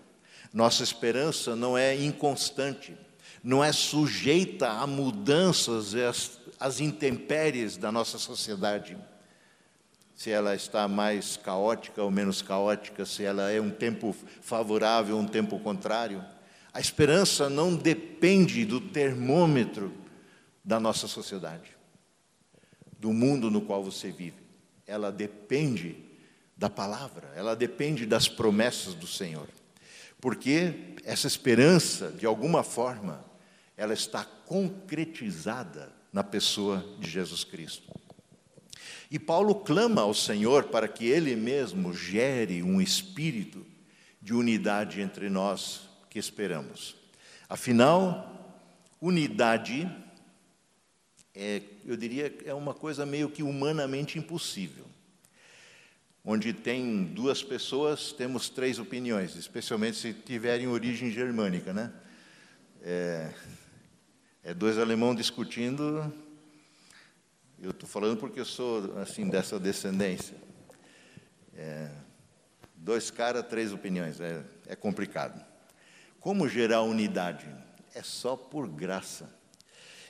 nossa 0.53 0.83
esperança 0.83 1.55
não 1.55 1.77
é 1.77 1.95
inconstante, 1.95 2.97
não 3.43 3.63
é 3.63 3.71
sujeita 3.71 4.69
a 4.69 4.87
mudanças 4.87 5.93
e 5.93 6.03
às, 6.59 6.79
intempéries 6.79 7.77
da 7.77 7.91
nossa 7.91 8.17
sociedade. 8.17 8.97
Se 10.15 10.31
ela 10.31 10.55
está 10.55 10.87
mais 10.87 11.37
caótica 11.37 12.01
ou 12.01 12.09
menos 12.09 12.41
caótica, 12.41 13.05
se 13.05 13.23
ela 13.23 13.51
é 13.51 13.61
um 13.61 13.69
tempo 13.69 14.15
favorável 14.41 15.15
ou 15.15 15.21
um 15.21 15.27
tempo 15.27 15.59
contrário. 15.59 16.25
A 16.77 16.79
esperança 16.79 17.49
não 17.49 17.75
depende 17.75 18.63
do 18.63 18.79
termômetro 18.79 19.91
da 20.63 20.79
nossa 20.79 21.07
sociedade, 21.07 21.71
do 22.99 23.11
mundo 23.11 23.49
no 23.49 23.61
qual 23.61 23.83
você 23.83 24.11
vive. 24.11 24.37
Ela 24.85 25.11
depende 25.11 25.95
da 26.55 26.69
palavra, 26.69 27.33
ela 27.35 27.55
depende 27.55 28.05
das 28.05 28.27
promessas 28.27 28.93
do 28.93 29.07
Senhor. 29.07 29.47
Porque 30.21 30.93
essa 31.03 31.25
esperança, 31.25 32.11
de 32.11 32.27
alguma 32.27 32.61
forma, 32.61 33.25
ela 33.75 33.95
está 33.95 34.23
concretizada 34.23 35.91
na 36.13 36.23
pessoa 36.23 36.85
de 36.99 37.09
Jesus 37.09 37.43
Cristo. 37.43 37.91
E 39.09 39.17
Paulo 39.17 39.55
clama 39.55 40.03
ao 40.03 40.13
Senhor 40.13 40.65
para 40.65 40.87
que 40.87 41.07
ele 41.07 41.35
mesmo 41.35 41.91
gere 41.91 42.61
um 42.61 42.79
espírito 42.79 43.65
de 44.21 44.35
unidade 44.35 45.01
entre 45.01 45.27
nós 45.27 45.86
que 46.17 46.19
esperamos. 46.19 46.95
Afinal, 47.47 48.65
unidade 48.99 49.87
é, 51.35 51.61
eu 51.85 51.95
diria, 51.95 52.35
é 52.43 52.55
uma 52.55 52.73
coisa 52.73 53.05
meio 53.05 53.29
que 53.29 53.43
humanamente 53.43 54.17
impossível. 54.17 54.85
Onde 56.25 56.53
tem 56.53 57.03
duas 57.03 57.43
pessoas, 57.43 58.11
temos 58.11 58.49
três 58.49 58.79
opiniões, 58.79 59.35
especialmente 59.35 59.97
se 59.97 60.11
tiverem 60.11 60.67
origem 60.67 61.11
germânica, 61.11 61.71
né? 61.71 61.93
É, 62.81 63.31
é 64.43 64.53
dois 64.55 64.79
alemãos 64.79 65.15
discutindo. 65.15 66.11
Eu 67.61 67.69
estou 67.69 67.87
falando 67.87 68.17
porque 68.17 68.39
eu 68.39 68.45
sou 68.45 68.97
assim 68.97 69.29
dessa 69.29 69.59
descendência. 69.59 70.35
É, 71.55 71.91
dois 72.75 73.11
caras, 73.11 73.45
três 73.45 73.71
opiniões. 73.71 74.19
É, 74.19 74.43
é 74.65 74.75
complicado. 74.75 75.46
Como 76.19 76.47
gerar 76.47 76.81
unidade? 76.81 77.47
É 77.93 78.03
só 78.03 78.35
por 78.35 78.67
graça. 78.67 79.29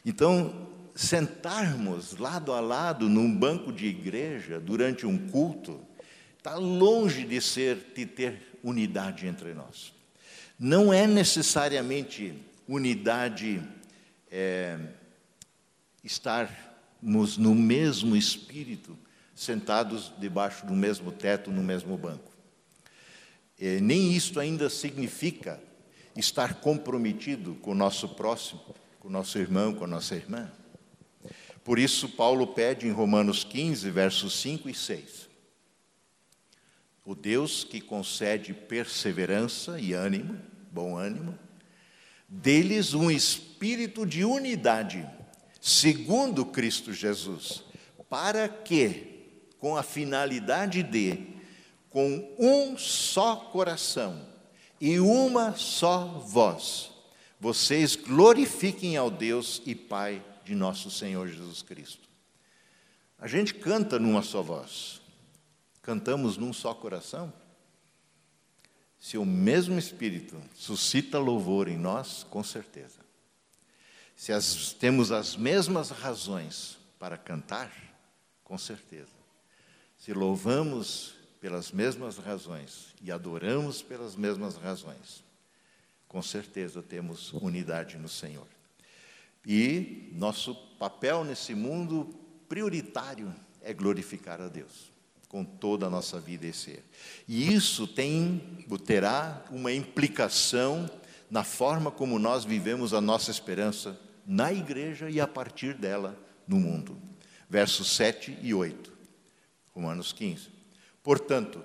Então, 0.05 0.67
sentarmos 0.95 2.17
lado 2.17 2.51
a 2.51 2.59
lado 2.59 3.07
num 3.07 3.33
banco 3.33 3.71
de 3.71 3.85
igreja 3.85 4.59
durante 4.59 5.05
um 5.05 5.29
culto 5.29 5.79
está 6.37 6.55
longe 6.55 7.23
de 7.23 7.41
ser 7.41 7.91
de 7.93 8.05
ter 8.05 8.59
unidade 8.63 9.27
entre 9.27 9.53
nós. 9.53 9.93
Não 10.57 10.91
é 10.91 11.05
necessariamente 11.05 12.33
unidade 12.67 13.61
é, 14.31 14.79
estarmos 16.03 17.37
no 17.37 17.53
mesmo 17.53 18.15
espírito, 18.15 18.97
sentados 19.35 20.11
debaixo 20.17 20.65
do 20.65 20.73
mesmo 20.73 21.11
teto, 21.11 21.51
no 21.51 21.61
mesmo 21.61 21.97
banco. 21.97 22.31
É, 23.59 23.79
nem 23.79 24.13
isto 24.13 24.39
ainda 24.39 24.69
significa 24.69 25.61
estar 26.17 26.55
comprometido 26.55 27.55
com 27.55 27.71
o 27.71 27.75
nosso 27.75 28.09
próximo, 28.09 28.59
com 28.99 29.07
o 29.07 29.11
nosso 29.11 29.37
irmão, 29.37 29.73
com 29.73 29.83
a 29.83 29.87
nossa 29.87 30.15
irmã. 30.15 30.51
Por 31.63 31.77
isso, 31.77 32.09
Paulo 32.09 32.47
pede 32.47 32.87
em 32.87 32.91
Romanos 32.91 33.43
15, 33.43 33.89
versos 33.91 34.39
5 34.39 34.69
e 34.69 34.73
6. 34.73 35.27
O 37.05 37.15
Deus 37.15 37.63
que 37.63 37.79
concede 37.79 38.53
perseverança 38.53 39.79
e 39.79 39.93
ânimo, 39.93 40.39
bom 40.71 40.97
ânimo, 40.97 41.37
deles 42.27 42.93
um 42.93 43.09
espírito 43.09 44.05
de 44.05 44.25
unidade, 44.25 45.07
segundo 45.61 46.45
Cristo 46.45 46.91
Jesus, 46.91 47.63
para 48.09 48.49
que, 48.49 49.25
com 49.57 49.77
a 49.77 49.83
finalidade 49.83 50.83
de, 50.83 51.27
com 51.89 52.35
um 52.37 52.77
só 52.77 53.35
coração, 53.35 54.26
e 54.79 54.99
uma 54.99 55.55
só 55.55 56.05
voz, 56.05 56.91
vocês 57.39 57.95
glorifiquem 57.95 58.97
ao 58.97 59.09
Deus 59.09 59.61
e 59.65 59.73
Pai 59.73 60.23
de 60.43 60.55
nosso 60.55 60.89
Senhor 60.89 61.27
Jesus 61.27 61.61
Cristo. 61.61 62.07
A 63.19 63.27
gente 63.27 63.53
canta 63.53 63.97
numa 63.97 64.21
só 64.21 64.41
voz, 64.41 65.01
cantamos 65.81 66.37
num 66.37 66.53
só 66.53 66.73
coração. 66.73 67.33
Se 68.99 69.17
o 69.17 69.25
mesmo 69.25 69.77
Espírito 69.77 70.39
suscita 70.53 71.19
louvor 71.19 71.67
em 71.67 71.77
nós, 71.77 72.23
com 72.29 72.43
certeza. 72.43 72.99
Se 74.15 74.33
as, 74.33 74.73
temos 74.73 75.11
as 75.11 75.35
mesmas 75.35 75.89
razões 75.89 76.77
para 76.97 77.17
cantar, 77.17 77.71
com 78.43 78.57
certeza. 78.57 79.11
Se 79.97 80.13
louvamos 80.13 81.16
pelas 81.47 81.71
mesmas 81.71 82.17
razões 82.17 82.93
e 83.01 83.09
adoramos 83.09 83.81
pelas 83.81 84.17
mesmas 84.17 84.57
razões, 84.57 85.23
com 86.05 86.21
certeza 86.21 86.83
temos 86.83 87.31
unidade 87.31 87.95
no 87.95 88.09
Senhor. 88.09 88.45
E 89.45 90.09
nosso 90.11 90.53
papel 90.77 91.23
nesse 91.23 91.55
mundo 91.55 92.13
prioritário 92.49 93.33
é 93.61 93.73
glorificar 93.73 94.41
a 94.41 94.49
Deus 94.49 94.91
com 95.29 95.45
toda 95.45 95.85
a 95.85 95.89
nossa 95.89 96.19
vida 96.19 96.45
e 96.45 96.51
ser. 96.51 96.83
E 97.25 97.53
isso 97.53 97.87
tem 97.87 98.65
terá 98.85 99.45
uma 99.49 99.71
implicação 99.71 100.89
na 101.31 101.45
forma 101.45 101.89
como 101.89 102.19
nós 102.19 102.43
vivemos 102.43 102.93
a 102.93 102.99
nossa 102.99 103.31
esperança 103.31 103.97
na 104.25 104.51
igreja 104.51 105.09
e 105.09 105.21
a 105.21 105.27
partir 105.27 105.75
dela 105.75 106.21
no 106.45 106.57
mundo. 106.57 106.97
Versos 107.49 107.95
7 107.95 108.37
e 108.41 108.53
8. 108.53 108.91
Romanos 109.73 110.11
15. 110.11 110.56
Portanto, 111.07 111.63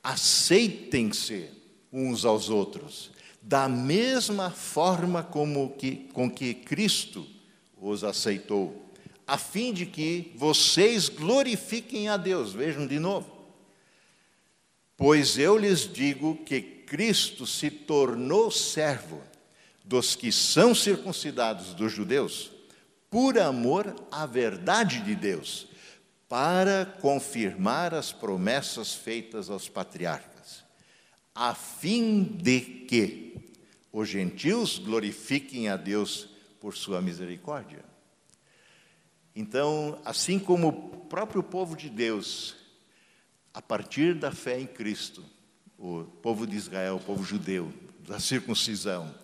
aceitem-se 0.00 1.48
uns 1.92 2.24
aos 2.24 2.48
outros, 2.48 3.10
da 3.42 3.68
mesma 3.68 4.52
forma 4.52 5.20
como 5.20 5.70
que, 5.70 6.08
com 6.12 6.30
que 6.30 6.54
Cristo 6.54 7.26
os 7.76 8.04
aceitou, 8.04 8.88
a 9.26 9.36
fim 9.36 9.72
de 9.72 9.84
que 9.84 10.30
vocês 10.36 11.08
glorifiquem 11.08 12.08
a 12.08 12.16
Deus. 12.16 12.52
Vejam 12.52 12.86
de 12.86 13.00
novo. 13.00 13.32
Pois 14.96 15.36
eu 15.36 15.58
lhes 15.58 15.92
digo 15.92 16.36
que 16.44 16.62
Cristo 16.62 17.48
se 17.48 17.68
tornou 17.68 18.48
servo 18.48 19.20
dos 19.82 20.14
que 20.14 20.30
são 20.30 20.72
circuncidados 20.72 21.74
dos 21.74 21.90
judeus, 21.90 22.52
por 23.10 23.40
amor 23.40 23.92
à 24.08 24.24
verdade 24.24 25.00
de 25.00 25.16
Deus, 25.16 25.66
para 26.32 26.86
confirmar 26.86 27.92
as 27.92 28.10
promessas 28.10 28.94
feitas 28.94 29.50
aos 29.50 29.68
patriarcas, 29.68 30.64
a 31.34 31.54
fim 31.54 32.22
de 32.22 32.58
que 32.62 33.52
os 33.92 34.08
gentios 34.08 34.78
glorifiquem 34.78 35.68
a 35.68 35.76
Deus 35.76 36.30
por 36.58 36.74
sua 36.74 37.02
misericórdia. 37.02 37.84
Então, 39.36 40.00
assim 40.06 40.38
como 40.38 40.68
o 40.68 40.96
próprio 41.04 41.42
povo 41.42 41.76
de 41.76 41.90
Deus, 41.90 42.56
a 43.52 43.60
partir 43.60 44.14
da 44.14 44.32
fé 44.32 44.58
em 44.58 44.66
Cristo, 44.66 45.22
o 45.76 46.04
povo 46.22 46.46
de 46.46 46.56
Israel, 46.56 46.96
o 46.96 47.00
povo 47.00 47.22
judeu, 47.22 47.70
da 48.08 48.18
circuncisão, 48.18 49.14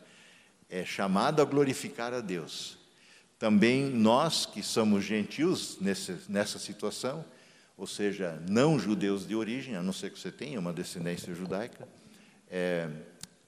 é 0.68 0.85
chamado 0.85 1.40
a 1.40 1.47
glorificar 1.47 2.12
a 2.12 2.21
Deus. 2.21 2.78
Também 3.38 3.85
nós 3.88 4.44
que 4.44 4.62
somos 4.62 5.05
gentios 5.05 5.79
nessa, 5.81 6.18
nessa 6.29 6.59
situação, 6.59 7.24
ou 7.77 7.87
seja, 7.87 8.42
não 8.48 8.79
judeus 8.79 9.27
de 9.27 9.37
origem, 9.37 9.77
a 9.77 9.83
não 9.83 9.92
ser 9.92 10.11
que 10.11 10.18
você 10.18 10.33
tenha 10.33 10.59
uma 10.59 10.72
descendência 10.72 11.33
judaica, 11.33 11.88
é, 12.51 12.88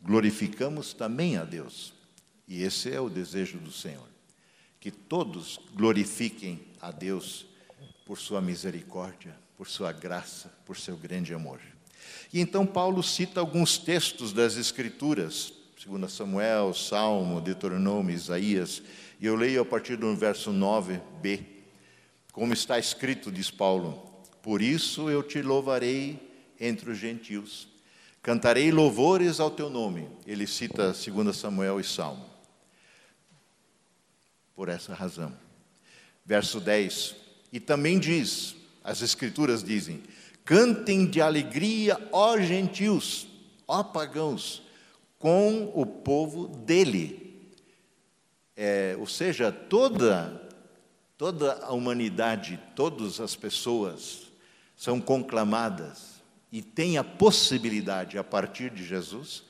glorificamos 0.00 0.92
também 0.92 1.36
a 1.36 1.44
Deus. 1.44 1.92
E 2.46 2.62
esse 2.62 2.92
é 2.92 3.00
o 3.00 3.10
desejo 3.10 3.58
do 3.58 3.72
Senhor. 3.72 4.08
Que 4.78 4.90
todos 4.90 5.58
glorifiquem 5.74 6.60
a 6.80 6.92
Deus 6.92 7.46
por 8.06 8.18
sua 8.18 8.40
misericórdia, 8.40 9.36
por 9.56 9.68
sua 9.68 9.92
graça, 9.92 10.52
por 10.64 10.76
seu 10.76 10.96
grande 10.96 11.34
amor. 11.34 11.60
E 12.32 12.40
então 12.40 12.64
Paulo 12.64 13.02
cita 13.02 13.40
alguns 13.40 13.76
textos 13.76 14.32
das 14.32 14.56
Escrituras, 14.56 15.52
2 15.84 16.10
Samuel, 16.12 16.72
Salmo, 16.74 17.40
Deuteronômio, 17.40 18.14
Isaías, 18.14 18.82
e 19.20 19.26
eu 19.26 19.36
leio 19.36 19.62
a 19.62 19.64
partir 19.64 19.96
do 19.96 20.14
verso 20.16 20.50
9b, 20.50 21.44
como 22.32 22.52
está 22.52 22.78
escrito, 22.78 23.30
diz 23.30 23.50
Paulo: 23.50 24.02
Por 24.42 24.62
isso 24.62 25.10
eu 25.10 25.22
te 25.22 25.42
louvarei 25.42 26.18
entre 26.58 26.90
os 26.90 26.98
gentios 26.98 27.70
Cantarei 28.22 28.70
louvores 28.70 29.40
ao 29.40 29.50
teu 29.50 29.70
nome. 29.70 30.06
Ele 30.26 30.46
cita 30.46 30.92
2 30.92 31.34
Samuel 31.34 31.80
e 31.80 31.84
Salmo. 31.84 32.28
por 34.54 34.68
essa 34.68 34.92
razão. 34.92 35.32
Verso 36.24 36.60
10: 36.60 37.16
E 37.50 37.58
também 37.58 37.98
diz, 37.98 38.54
as 38.84 39.00
Escrituras 39.00 39.64
dizem: 39.64 40.02
cantem 40.44 41.06
de 41.06 41.20
alegria, 41.20 41.98
ó 42.12 42.38
gentios, 42.38 43.26
ó 43.66 43.82
pagãos, 43.82 44.62
com 45.18 45.72
o 45.74 45.86
povo 45.86 46.46
dele. 46.46 47.19
É, 48.62 48.94
ou 48.98 49.06
seja, 49.06 49.50
toda, 49.50 50.38
toda 51.16 51.54
a 51.64 51.72
humanidade, 51.72 52.60
todas 52.76 53.18
as 53.18 53.34
pessoas 53.34 54.30
são 54.76 55.00
conclamadas 55.00 56.20
e 56.52 56.60
têm 56.60 56.98
a 56.98 57.02
possibilidade, 57.02 58.18
a 58.18 58.22
partir 58.22 58.68
de 58.68 58.84
Jesus, 58.84 59.44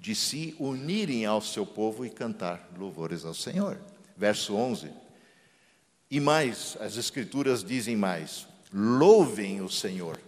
de 0.00 0.16
se 0.16 0.56
unirem 0.58 1.24
ao 1.24 1.40
seu 1.40 1.64
povo 1.64 2.04
e 2.04 2.10
cantar 2.10 2.68
louvores 2.76 3.24
ao 3.24 3.34
Senhor. 3.34 3.80
Verso 4.16 4.56
11. 4.56 4.90
E 6.10 6.18
mais, 6.18 6.76
as 6.80 6.96
Escrituras 6.96 7.62
dizem 7.62 7.94
mais: 7.94 8.48
louvem 8.74 9.60
o 9.60 9.70
Senhor, 9.70 10.20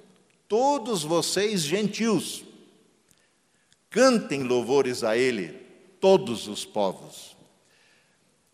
todos 0.46 1.02
vocês 1.02 1.62
gentios, 1.62 2.44
cantem 3.90 4.44
louvores 4.44 5.02
a 5.02 5.16
Ele, 5.16 5.48
todos 6.00 6.46
os 6.46 6.64
povos. 6.64 7.27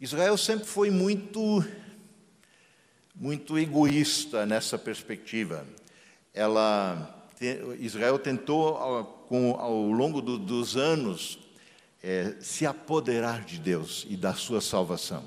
Israel 0.05 0.37
sempre 0.37 0.67
foi 0.67 0.90
muito, 0.90 1.64
muito 3.14 3.59
egoísta 3.59 4.45
nessa 4.45 4.77
perspectiva. 4.77 5.67
Ela, 6.35 7.27
Israel 7.81 8.19
tentou 8.19 9.25
com, 9.27 9.53
ao 9.53 9.81
longo 9.90 10.21
do, 10.21 10.37
dos 10.37 10.77
anos, 10.77 11.38
é, 12.03 12.35
se 12.38 12.67
apoderar 12.67 13.47
de 13.47 13.59
Deus 13.59 14.05
e 14.07 14.14
da 14.14 14.35
sua 14.35 14.61
salvação. 14.61 15.25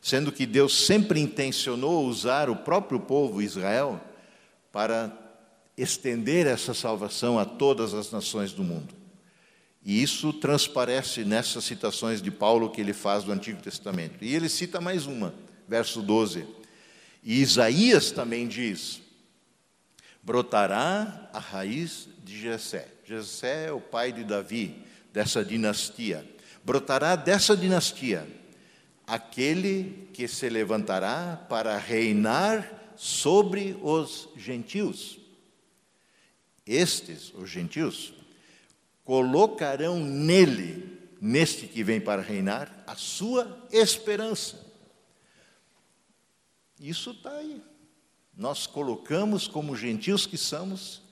Sendo 0.00 0.30
que 0.30 0.46
Deus 0.46 0.86
sempre 0.86 1.18
intencionou 1.18 2.06
usar 2.06 2.48
o 2.48 2.54
próprio 2.54 3.00
povo 3.00 3.42
Israel 3.42 4.00
para 4.70 5.12
estender 5.76 6.46
essa 6.46 6.74
salvação 6.74 7.40
a 7.40 7.44
todas 7.44 7.92
as 7.92 8.12
nações 8.12 8.52
do 8.52 8.62
mundo. 8.62 8.99
E 9.84 10.02
isso 10.02 10.32
transparece 10.32 11.24
nessas 11.24 11.64
citações 11.64 12.20
de 12.20 12.30
Paulo 12.30 12.70
que 12.70 12.80
ele 12.80 12.92
faz 12.92 13.24
do 13.24 13.32
Antigo 13.32 13.62
Testamento. 13.62 14.22
E 14.22 14.34
ele 14.34 14.48
cita 14.48 14.80
mais 14.80 15.06
uma, 15.06 15.34
verso 15.66 16.02
12. 16.02 16.46
E 17.22 17.40
Isaías 17.40 18.10
também 18.10 18.46
diz: 18.46 19.00
brotará 20.22 21.30
a 21.32 21.38
raiz 21.38 22.08
de 22.24 22.38
Jessé. 22.38 22.88
Jessé 23.04 23.66
é 23.66 23.72
o 23.72 23.80
pai 23.80 24.12
de 24.12 24.22
Davi, 24.22 24.84
dessa 25.12 25.44
dinastia. 25.44 26.28
Brotará 26.62 27.16
dessa 27.16 27.56
dinastia 27.56 28.26
aquele 29.06 30.08
que 30.12 30.28
se 30.28 30.48
levantará 30.48 31.36
para 31.48 31.76
reinar 31.76 32.92
sobre 32.94 33.76
os 33.82 34.28
gentios. 34.36 35.18
Estes, 36.64 37.32
os 37.34 37.50
gentios, 37.50 38.14
colocarão 39.10 39.98
nele, 39.98 41.10
neste 41.20 41.66
que 41.66 41.82
vem 41.82 42.00
para 42.00 42.22
reinar, 42.22 42.84
a 42.86 42.94
sua 42.94 43.66
esperança. 43.72 44.64
Isso 46.78 47.10
está 47.10 47.32
aí. 47.32 47.60
Nós 48.36 48.68
colocamos 48.68 49.48
como 49.48 49.74
gentios 49.74 50.26
que 50.26 50.36
somos 50.38 51.02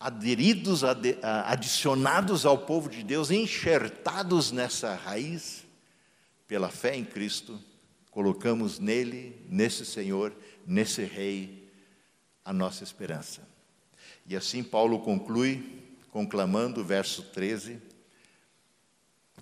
aderidos, 0.00 0.80
adicionados 1.22 2.46
ao 2.46 2.56
povo 2.56 2.88
de 2.88 3.02
Deus, 3.02 3.30
enxertados 3.30 4.50
nessa 4.50 4.94
raiz, 4.94 5.66
pela 6.48 6.70
fé 6.70 6.96
em 6.96 7.04
Cristo, 7.04 7.60
colocamos 8.10 8.78
nele, 8.78 9.44
nesse 9.50 9.84
Senhor, 9.84 10.34
nesse 10.66 11.04
Rei, 11.04 11.70
a 12.42 12.54
nossa 12.54 12.82
esperança. 12.82 13.46
E 14.26 14.34
assim 14.34 14.62
Paulo 14.64 15.00
conclui, 15.00 15.81
conclamando 16.12 16.84
verso 16.84 17.22
13, 17.22 17.80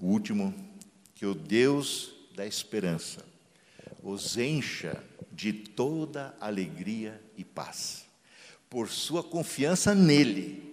o 0.00 0.06
último, 0.06 0.54
que 1.16 1.26
o 1.26 1.34
Deus 1.34 2.14
da 2.34 2.46
esperança 2.46 3.22
os 4.02 4.38
encha 4.38 5.04
de 5.32 5.52
toda 5.52 6.34
alegria 6.40 7.20
e 7.36 7.44
paz 7.44 8.06
por 8.70 8.88
sua 8.88 9.22
confiança 9.22 9.94
nele, 9.96 10.72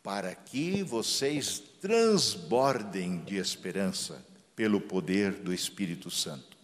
para 0.00 0.32
que 0.32 0.84
vocês 0.84 1.58
transbordem 1.80 3.18
de 3.24 3.36
esperança 3.36 4.24
pelo 4.54 4.80
poder 4.80 5.32
do 5.32 5.52
Espírito 5.52 6.08
Santo. 6.08 6.56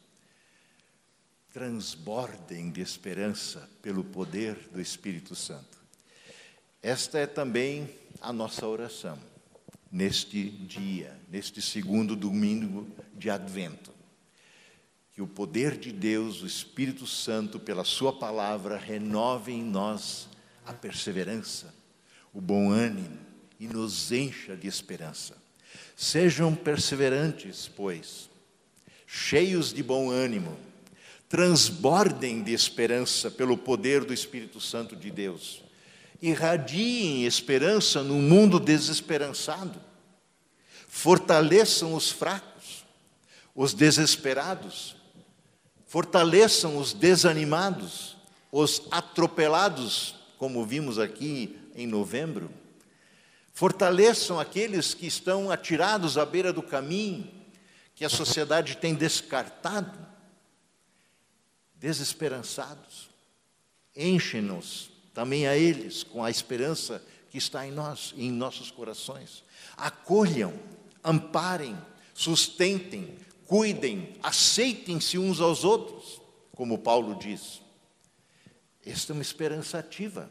Transbordem 1.52 2.70
de 2.70 2.80
esperança 2.80 3.68
pelo 3.82 4.04
poder 4.04 4.54
do 4.72 4.80
Espírito 4.80 5.34
Santo. 5.34 5.82
Esta 6.80 7.18
é 7.18 7.26
também 7.26 7.90
a 8.22 8.32
nossa 8.32 8.66
oração 8.66 9.18
neste 9.90 10.48
dia, 10.48 11.18
neste 11.28 11.60
segundo 11.60 12.14
domingo 12.14 12.88
de 13.14 13.28
Advento. 13.28 13.92
Que 15.12 15.20
o 15.20 15.26
poder 15.26 15.76
de 15.76 15.92
Deus, 15.92 16.40
o 16.40 16.46
Espírito 16.46 17.06
Santo, 17.06 17.60
pela 17.60 17.84
Sua 17.84 18.12
palavra, 18.12 18.78
renove 18.78 19.52
em 19.52 19.62
nós 19.62 20.28
a 20.64 20.72
perseverança, 20.72 21.74
o 22.32 22.40
bom 22.40 22.70
ânimo 22.70 23.18
e 23.60 23.66
nos 23.66 24.10
encha 24.12 24.56
de 24.56 24.66
esperança. 24.66 25.36
Sejam 25.94 26.54
perseverantes, 26.54 27.68
pois, 27.68 28.30
cheios 29.06 29.72
de 29.72 29.82
bom 29.82 30.10
ânimo, 30.10 30.56
transbordem 31.28 32.42
de 32.42 32.52
esperança 32.52 33.30
pelo 33.30 33.58
poder 33.58 34.04
do 34.04 34.14
Espírito 34.14 34.60
Santo 34.60 34.96
de 34.96 35.10
Deus, 35.10 35.62
irradiem 36.22 37.24
esperança 37.24 38.00
no 38.04 38.14
mundo 38.14 38.60
desesperançado, 38.60 39.82
fortaleçam 40.86 41.94
os 41.94 42.10
fracos, 42.10 42.86
os 43.52 43.74
desesperados, 43.74 44.94
fortaleçam 45.84 46.78
os 46.78 46.92
desanimados, 46.92 48.16
os 48.52 48.82
atropelados 48.92 50.14
como 50.38 50.64
vimos 50.64 50.98
aqui 50.98 51.58
em 51.74 51.86
novembro. 51.86 52.50
Fortaleçam 53.52 54.38
aqueles 54.38 54.94
que 54.94 55.06
estão 55.06 55.50
atirados 55.50 56.16
à 56.16 56.24
beira 56.24 56.52
do 56.52 56.62
caminho, 56.62 57.28
que 57.94 58.04
a 58.04 58.08
sociedade 58.08 58.76
tem 58.76 58.94
descartado, 58.94 59.98
desesperançados. 61.74 63.10
Enchem-nos 63.94 64.91
também 65.14 65.46
a 65.46 65.56
eles 65.56 66.02
com 66.02 66.24
a 66.24 66.30
esperança 66.30 67.02
que 67.30 67.38
está 67.38 67.66
em 67.66 67.70
nós 67.70 68.12
e 68.16 68.26
em 68.26 68.30
nossos 68.30 68.70
corações. 68.70 69.42
Acolham, 69.76 70.52
amparem, 71.02 71.76
sustentem, 72.14 73.16
cuidem, 73.46 74.14
aceitem-se 74.22 75.18
uns 75.18 75.40
aos 75.40 75.64
outros, 75.64 76.20
como 76.52 76.78
Paulo 76.78 77.14
diz. 77.18 77.62
Esta 78.84 79.12
é 79.12 79.14
uma 79.14 79.22
esperança 79.22 79.78
ativa. 79.78 80.30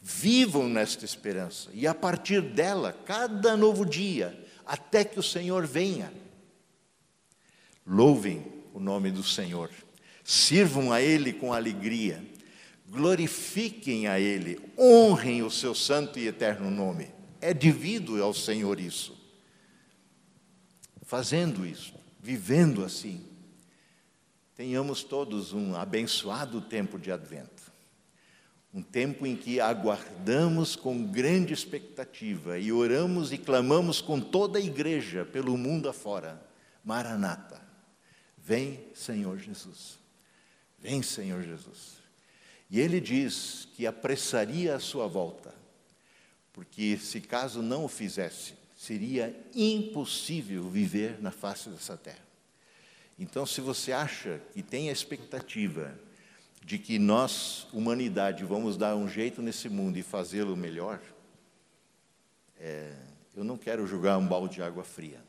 Vivam 0.00 0.68
nesta 0.68 1.04
esperança 1.04 1.70
e 1.72 1.86
a 1.86 1.94
partir 1.94 2.40
dela, 2.40 2.92
cada 3.04 3.56
novo 3.56 3.84
dia, 3.84 4.38
até 4.64 5.04
que 5.04 5.18
o 5.18 5.22
Senhor 5.22 5.66
venha. 5.66 6.12
Louvem 7.86 8.46
o 8.72 8.80
nome 8.80 9.10
do 9.10 9.22
Senhor, 9.22 9.70
sirvam 10.24 10.92
a 10.92 11.00
Ele 11.00 11.32
com 11.32 11.52
alegria, 11.52 12.24
glorifiquem 12.92 14.06
a 14.06 14.20
Ele, 14.20 14.60
honrem 14.78 15.42
o 15.42 15.50
seu 15.50 15.74
santo 15.74 16.18
e 16.18 16.28
eterno 16.28 16.70
nome. 16.70 17.08
É 17.40 17.54
devido 17.54 18.22
ao 18.22 18.34
Senhor 18.34 18.78
isso. 18.78 19.18
Fazendo 21.02 21.66
isso, 21.66 21.94
vivendo 22.20 22.84
assim, 22.84 23.26
tenhamos 24.54 25.02
todos 25.02 25.52
um 25.52 25.74
abençoado 25.74 26.60
tempo 26.60 26.98
de 26.98 27.10
advento 27.10 27.62
um 28.74 28.80
tempo 28.80 29.26
em 29.26 29.36
que 29.36 29.60
aguardamos 29.60 30.74
com 30.74 31.04
grande 31.04 31.52
expectativa 31.52 32.58
e 32.58 32.72
oramos 32.72 33.30
e 33.30 33.36
clamamos 33.36 34.00
com 34.00 34.18
toda 34.18 34.58
a 34.58 34.62
igreja 34.62 35.26
pelo 35.26 35.58
mundo 35.58 35.90
afora. 35.90 36.42
Maranata, 36.82 37.60
vem 38.38 38.86
Senhor 38.94 39.38
Jesus, 39.38 39.98
vem 40.78 41.02
Senhor 41.02 41.42
Jesus. 41.42 42.01
E 42.72 42.80
ele 42.80 43.02
diz 43.02 43.68
que 43.76 43.86
apressaria 43.86 44.74
a 44.74 44.80
sua 44.80 45.06
volta, 45.06 45.54
porque 46.54 46.96
se 46.96 47.20
caso 47.20 47.60
não 47.60 47.84
o 47.84 47.88
fizesse, 47.88 48.54
seria 48.74 49.38
impossível 49.54 50.70
viver 50.70 51.20
na 51.20 51.30
face 51.30 51.68
dessa 51.68 51.98
terra. 51.98 52.26
Então, 53.18 53.44
se 53.44 53.60
você 53.60 53.92
acha 53.92 54.40
que 54.54 54.62
tem 54.62 54.88
a 54.88 54.92
expectativa 54.92 55.94
de 56.64 56.78
que 56.78 56.98
nós, 56.98 57.66
humanidade, 57.74 58.42
vamos 58.42 58.78
dar 58.78 58.96
um 58.96 59.06
jeito 59.06 59.42
nesse 59.42 59.68
mundo 59.68 59.98
e 59.98 60.02
fazê-lo 60.02 60.56
melhor, 60.56 60.98
é, 62.58 62.96
eu 63.36 63.44
não 63.44 63.58
quero 63.58 63.86
jogar 63.86 64.16
um 64.16 64.26
balde 64.26 64.54
de 64.54 64.62
água 64.62 64.82
fria, 64.82 65.22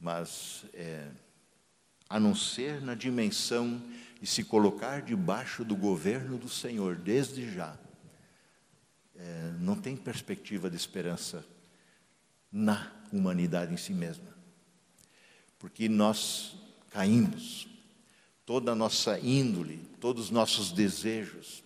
mas 0.00 0.64
é, 0.72 1.08
a 2.08 2.18
não 2.18 2.34
ser 2.34 2.80
na 2.80 2.94
dimensão 2.94 3.82
de 4.22 4.28
se 4.28 4.44
colocar 4.44 5.02
debaixo 5.02 5.64
do 5.64 5.74
governo 5.74 6.38
do 6.38 6.48
Senhor 6.48 6.94
desde 6.94 7.52
já, 7.52 7.76
é, 9.16 9.52
não 9.58 9.74
tem 9.74 9.96
perspectiva 9.96 10.70
de 10.70 10.76
esperança 10.76 11.44
na 12.52 12.88
humanidade 13.12 13.74
em 13.74 13.76
si 13.76 13.92
mesma. 13.92 14.32
Porque 15.58 15.88
nós 15.88 16.54
caímos, 16.90 17.66
toda 18.46 18.70
a 18.70 18.76
nossa 18.76 19.18
índole, 19.18 19.78
todos 19.98 20.26
os 20.26 20.30
nossos 20.30 20.70
desejos 20.70 21.64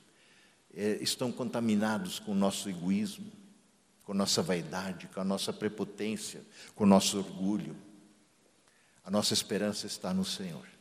é, 0.73 0.97
estão 1.03 1.31
contaminados 1.31 2.19
com 2.19 2.33
o 2.33 2.35
nosso 2.35 2.71
egoísmo, 2.71 3.31
com 4.03 4.13
a 4.13 4.15
nossa 4.15 4.41
vaidade, 4.43 5.09
com 5.09 5.21
a 5.21 5.25
nossa 5.25 5.53
prepotência, 5.53 6.43
com 6.75 6.85
o 6.85 6.87
nosso 6.87 7.19
orgulho. 7.19 7.77
A 9.05 9.11
nossa 9.11 9.35
esperança 9.35 9.87
está 9.87 10.15
no 10.15 10.25
Senhor. 10.25 10.76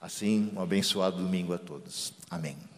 Assim, 0.00 0.50
um 0.56 0.60
abençoado 0.60 1.18
domingo 1.18 1.52
a 1.52 1.58
todos. 1.58 2.12
Amém. 2.30 2.69